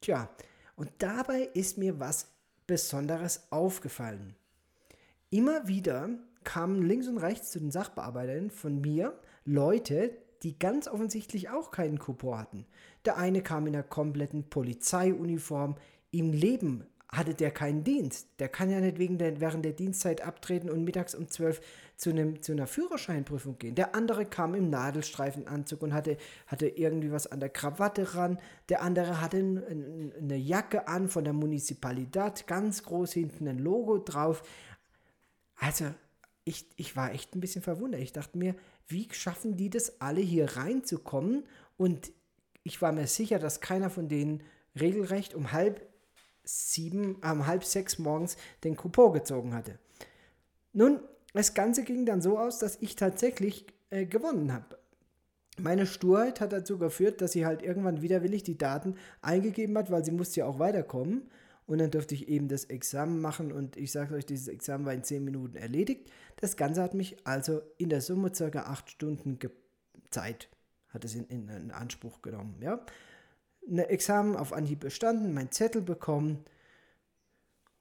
Tja, 0.02 0.30
und 0.76 0.92
dabei 1.00 1.50
ist 1.56 1.80
mir 1.80 2.00
was 2.00 2.28
Besonderes 2.68 3.48
aufgefallen. 3.50 4.36
Immer 5.32 5.68
wieder 5.68 6.12
kamen 6.44 6.82
links 6.82 7.08
und 7.08 7.18
rechts 7.18 7.52
zu 7.52 7.60
den 7.60 7.72
Sachbearbeitern 7.72 8.50
von 8.50 8.82
mir 8.82 9.18
Leute, 9.46 10.12
die 10.44 10.60
ganz 10.60 10.88
offensichtlich 10.88 11.50
auch 11.50 11.72
keinen 11.72 12.00
Coupon 12.00 12.38
hatten. 12.38 12.66
Der 13.06 13.18
eine 13.18 13.42
kam 13.42 13.68
in 13.68 13.76
einer 13.76 13.84
kompletten 13.84 14.50
Polizeiuniform. 14.50 15.76
Im 16.12 16.32
Leben 16.32 16.86
hatte 17.10 17.34
der 17.34 17.52
keinen 17.52 17.84
Dienst. 17.84 18.28
Der 18.40 18.50
kann 18.50 18.70
ja 18.70 18.80
nicht 18.80 18.98
wegen 18.98 19.18
der, 19.18 19.40
während 19.40 19.64
der 19.64 19.74
Dienstzeit 19.74 20.22
abtreten 20.22 20.70
und 20.70 20.84
mittags 20.84 21.16
um 21.16 21.28
12 21.28 21.62
zu, 21.96 22.10
einem, 22.10 22.42
zu 22.42 22.52
einer 22.52 22.68
Führerscheinprüfung 22.68 23.58
gehen. 23.60 23.76
Der 23.76 23.96
andere 23.96 24.26
kam 24.26 24.56
im 24.56 24.70
Nadelstreifenanzug 24.70 25.82
und 25.84 25.94
hatte, 25.94 26.18
hatte 26.48 26.68
irgendwie 26.68 27.12
was 27.12 27.28
an 27.28 27.40
der 27.40 27.50
Krawatte 27.50 28.16
ran. 28.16 28.40
Der 28.70 28.82
andere 28.82 29.22
hatte 29.22 29.38
eine 29.38 30.38
Jacke 30.38 30.88
an 30.88 31.08
von 31.08 31.24
der 31.24 31.34
Municipalidad, 31.34 32.48
ganz 32.48 32.84
groß 32.84 33.14
hinten 33.14 33.48
ein 33.48 33.60
Logo 33.60 34.00
drauf. 34.00 34.44
Also 35.56 35.86
ich, 36.46 36.68
ich 36.76 36.96
war 36.96 37.14
echt 37.14 37.36
ein 37.36 37.40
bisschen 37.40 37.62
verwundert. 37.62 38.02
Ich 38.02 38.14
dachte 38.14 38.38
mir, 38.38 38.56
wie 38.88 39.08
schaffen 39.12 39.56
die 39.56 39.70
das 39.70 40.02
alle 40.02 40.22
hier 40.22 40.58
reinzukommen? 40.58 41.44
Und 41.78 42.12
ich 42.64 42.82
war 42.82 42.92
mir 42.92 43.08
sicher, 43.08 43.40
dass 43.40 43.62
keiner 43.62 43.90
von 43.90 44.10
denen 44.10 44.44
regelrecht 44.80 45.36
um 45.36 45.52
halb 45.52 45.88
sieben, 46.44 47.22
äh, 47.22 47.32
um 47.32 47.48
halb 47.48 47.64
sechs 47.64 47.98
morgens 47.98 48.38
den 48.64 48.76
Coupon 48.76 49.14
gezogen 49.14 49.54
hatte. 49.54 49.80
Nun, 50.74 51.00
das 51.34 51.54
Ganze 51.54 51.84
ging 51.84 52.06
dann 52.06 52.22
so 52.22 52.38
aus, 52.38 52.60
dass 52.60 52.78
ich 52.82 52.96
tatsächlich 52.96 53.66
äh, 53.90 54.06
gewonnen 54.06 54.52
habe. 54.52 54.78
Meine 55.60 55.86
Sturheit 55.86 56.42
hat 56.42 56.52
dazu 56.52 56.80
geführt, 56.80 57.22
dass 57.22 57.32
sie 57.32 57.46
halt 57.46 57.62
irgendwann 57.62 58.02
widerwillig 58.02 58.44
die 58.44 58.58
Daten 58.58 58.96
eingegeben 59.22 59.78
hat, 59.78 59.92
weil 59.92 60.04
sie 60.04 60.12
musste 60.12 60.42
ja 60.42 60.46
auch 60.48 60.60
weiterkommen 60.60 61.30
und 61.66 61.78
dann 61.78 61.92
durfte 61.92 62.16
ich 62.16 62.28
eben 62.28 62.48
das 62.48 62.66
Examen 62.66 63.22
machen 63.22 63.52
und 63.52 63.78
ich 63.78 63.92
sage 63.92 64.16
euch, 64.16 64.26
dieses 64.26 64.48
Examen 64.48 64.86
war 64.86 64.94
in 64.94 65.04
10 65.04 65.24
Minuten 65.24 65.56
erledigt. 65.56 66.12
Das 66.38 66.58
Ganze 66.58 66.82
hat 66.82 66.94
mich 66.94 67.26
also 67.26 67.62
in 67.78 67.90
der 67.90 68.02
Summe 68.02 68.34
circa 68.34 68.64
8 68.64 68.90
Stunden 68.90 69.40
Zeit 70.10 70.50
hat 70.90 71.04
es 71.04 71.16
in, 71.16 71.26
in, 71.26 71.50
in, 71.50 71.72
Anspruch 71.72 72.22
genommen. 72.22 72.56
Ja? 72.62 72.86
Ein 73.68 73.80
Examen 73.80 74.36
auf 74.36 74.54
Anhieb 74.54 74.82
bestanden, 74.82 75.34
mein 75.34 75.52
Zettel 75.52 75.82
bekommen. 75.82 76.46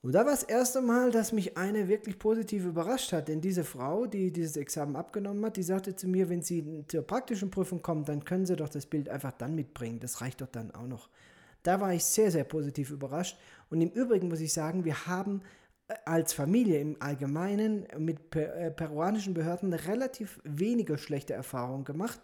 Und 0.00 0.12
da 0.12 0.24
war 0.24 0.32
das 0.32 0.42
erste 0.42 0.80
Mal, 0.80 1.12
dass 1.12 1.32
mich 1.32 1.56
eine 1.56 1.86
wirklich 1.86 2.18
positiv 2.18 2.64
überrascht 2.64 3.12
hat, 3.12 3.28
denn 3.28 3.40
diese 3.40 3.62
Frau, 3.62 4.06
die 4.06 4.32
dieses 4.32 4.56
Examen 4.56 4.96
abgenommen 4.96 5.44
hat, 5.44 5.56
die 5.56 5.62
sagte 5.62 5.94
zu 5.94 6.08
mir, 6.08 6.28
wenn 6.28 6.42
Sie 6.42 6.84
zur 6.88 7.02
praktischen 7.02 7.52
Prüfung 7.52 7.82
kommen, 7.82 8.04
dann 8.04 8.24
können 8.24 8.44
Sie 8.44 8.56
doch 8.56 8.68
das 8.68 8.86
Bild 8.86 9.08
einfach 9.08 9.32
dann 9.32 9.54
mitbringen. 9.54 10.00
Das 10.00 10.20
reicht 10.20 10.40
doch 10.40 10.48
dann 10.48 10.72
auch 10.72 10.88
noch. 10.88 11.08
Da 11.62 11.80
war 11.80 11.92
ich 11.92 12.04
sehr, 12.04 12.30
sehr 12.30 12.44
positiv 12.44 12.90
überrascht. 12.90 13.38
Und 13.70 13.80
im 13.80 13.90
Übrigen 13.90 14.28
muss 14.28 14.40
ich 14.40 14.52
sagen, 14.52 14.84
wir 14.84 15.06
haben 15.06 15.42
äh, 15.88 15.94
als 16.04 16.32
Familie 16.32 16.80
im 16.80 16.96
Allgemeinen 17.00 17.86
mit 17.98 18.34
äh, 18.36 18.70
peruanischen 18.70 19.34
Behörden 19.34 19.72
relativ 19.72 20.40
wenige 20.44 20.98
schlechte 20.98 21.34
Erfahrungen 21.34 21.84
gemacht. 21.84 22.20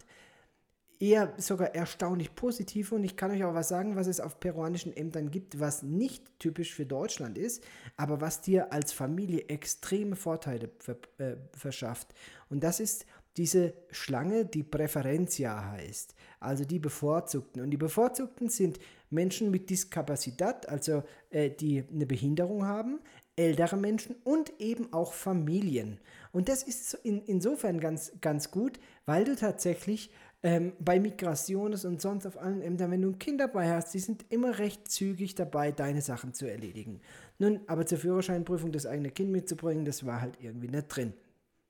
Eher 1.01 1.33
sogar 1.37 1.73
erstaunlich 1.73 2.35
positiv 2.35 2.91
und 2.91 3.05
ich 3.05 3.15
kann 3.15 3.31
euch 3.31 3.45
auch 3.45 3.53
was 3.53 3.69
sagen, 3.69 3.95
was 3.95 4.07
es 4.07 4.19
auf 4.19 4.41
peruanischen 4.41 4.95
Ämtern 4.95 5.31
gibt, 5.31 5.57
was 5.57 5.81
nicht 5.81 6.37
typisch 6.39 6.73
für 6.73 6.85
Deutschland 6.85 7.37
ist, 7.37 7.63
aber 7.95 8.19
was 8.19 8.41
dir 8.41 8.73
als 8.73 8.91
Familie 8.91 9.47
extreme 9.47 10.17
Vorteile 10.17 10.69
äh, 11.17 11.37
verschafft. 11.53 12.13
Und 12.49 12.65
das 12.65 12.81
ist 12.81 13.05
diese 13.37 13.73
Schlange, 13.91 14.45
die 14.45 14.63
Präferenzia 14.63 15.71
heißt, 15.71 16.15
also 16.41 16.65
die 16.65 16.79
Bevorzugten. 16.79 17.61
Und 17.61 17.71
die 17.71 17.77
Bevorzugten 17.77 18.49
sind 18.49 18.79
Menschen 19.09 19.51
mit 19.51 19.69
Diskapazität, 19.69 20.67
also 20.67 21.03
äh, 21.29 21.49
die 21.49 21.83
eine 21.91 22.05
Behinderung 22.05 22.65
haben, 22.65 22.99
ältere 23.35 23.77
Menschen 23.77 24.15
und 24.23 24.51
eben 24.59 24.91
auch 24.93 25.13
Familien. 25.13 25.99
Und 26.31 26.49
das 26.49 26.63
ist 26.63 26.93
in, 26.93 27.21
insofern 27.25 27.79
ganz, 27.79 28.11
ganz 28.21 28.51
gut, 28.51 28.79
weil 29.05 29.23
du 29.23 29.35
tatsächlich 29.35 30.11
ähm, 30.43 30.73
bei 30.79 30.99
Migrationen 30.99 31.79
und 31.83 32.01
sonst 32.01 32.25
auf 32.25 32.37
allen 32.37 32.61
Ämtern, 32.61 32.91
wenn 32.91 33.01
du 33.01 33.09
ein 33.09 33.19
Kind 33.19 33.41
dabei 33.41 33.69
hast, 33.71 33.93
die 33.93 33.99
sind 33.99 34.25
immer 34.29 34.59
recht 34.59 34.89
zügig 34.89 35.35
dabei, 35.35 35.71
deine 35.71 36.01
Sachen 36.01 36.33
zu 36.33 36.49
erledigen. 36.49 37.01
Nun, 37.39 37.61
aber 37.67 37.85
zur 37.85 37.97
Führerscheinprüfung 37.97 38.71
das 38.71 38.85
eigene 38.85 39.11
Kind 39.11 39.31
mitzubringen, 39.31 39.85
das 39.85 40.05
war 40.05 40.21
halt 40.21 40.37
irgendwie 40.41 40.69
nicht 40.69 40.87
drin. 40.87 41.13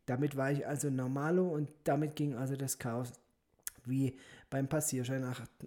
Damit 0.05 0.35
war 0.35 0.51
ich 0.51 0.67
also 0.67 0.89
normalo 0.89 1.47
und 1.47 1.69
damit 1.83 2.15
ging 2.15 2.35
also 2.35 2.55
das 2.55 2.79
Chaos 2.79 3.13
wie 3.85 4.17
beim 4.49 4.67
Passierschein 4.67 5.23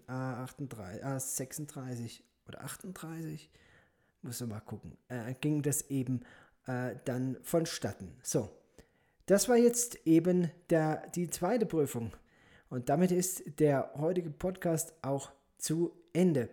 A38, 0.09 1.03
A36 1.03 2.21
oder 2.49 2.63
38, 2.63 3.51
muss 4.23 4.41
man 4.41 4.49
mal 4.51 4.61
gucken, 4.61 4.97
äh, 5.09 5.35
ging 5.41 5.63
das 5.63 5.91
eben 5.91 6.21
äh, 6.67 6.97
dann 7.05 7.37
vonstatten. 7.43 8.17
So, 8.23 8.51
das 9.27 9.49
war 9.49 9.57
jetzt 9.57 10.07
eben 10.07 10.51
der, 10.71 11.09
die 11.15 11.31
zweite 11.31 11.67
Prüfung. 11.67 12.13
Und 12.69 12.89
damit 12.89 13.13
ist 13.13 13.61
der 13.61 13.93
heutige 13.97 14.31
Podcast 14.31 14.95
auch 15.03 15.31
zu 15.59 15.93
Ende. 16.13 16.49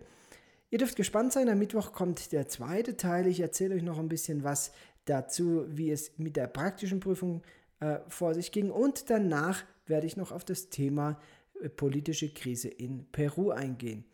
Ihr 0.70 0.78
dürft 0.78 0.96
gespannt 0.96 1.32
sein, 1.32 1.48
am 1.48 1.58
Mittwoch 1.58 1.92
kommt 1.92 2.32
der 2.32 2.46
zweite 2.46 2.96
Teil. 2.96 3.26
Ich 3.26 3.40
erzähle 3.40 3.74
euch 3.74 3.82
noch 3.82 3.98
ein 3.98 4.08
bisschen 4.08 4.44
was 4.44 4.72
dazu, 5.04 5.64
wie 5.68 5.90
es 5.90 6.16
mit 6.18 6.36
der 6.36 6.46
praktischen 6.46 7.00
Prüfung 7.00 7.42
äh, 7.80 7.98
vor 8.08 8.34
sich 8.34 8.52
ging. 8.52 8.70
Und 8.70 9.10
danach 9.10 9.64
werde 9.86 10.06
ich 10.06 10.16
noch 10.16 10.30
auf 10.30 10.44
das 10.44 10.70
Thema 10.70 11.20
politische 11.68 12.32
Krise 12.32 12.68
in 12.68 13.06
Peru 13.12 13.50
eingehen. 13.50 14.04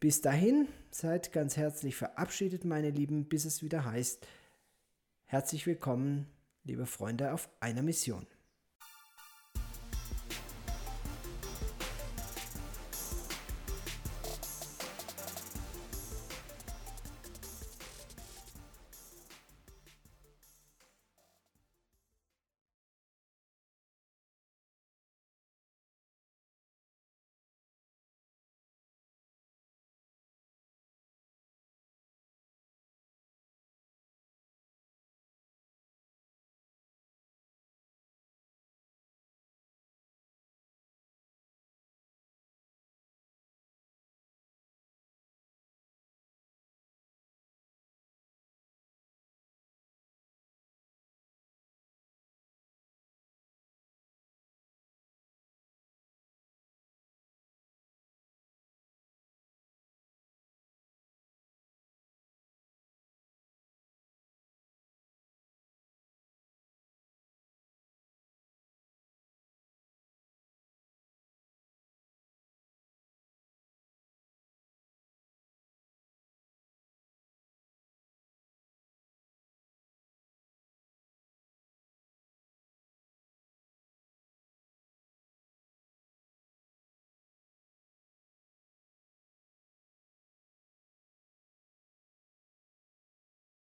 Bis 0.00 0.20
dahin, 0.20 0.68
seid 0.90 1.32
ganz 1.32 1.56
herzlich 1.56 1.96
verabschiedet, 1.96 2.64
meine 2.64 2.90
Lieben, 2.90 3.24
bis 3.24 3.44
es 3.44 3.62
wieder 3.62 3.84
heißt, 3.84 4.26
herzlich 5.24 5.66
willkommen, 5.66 6.26
liebe 6.64 6.86
Freunde, 6.86 7.32
auf 7.32 7.48
einer 7.60 7.82
Mission. 7.82 8.26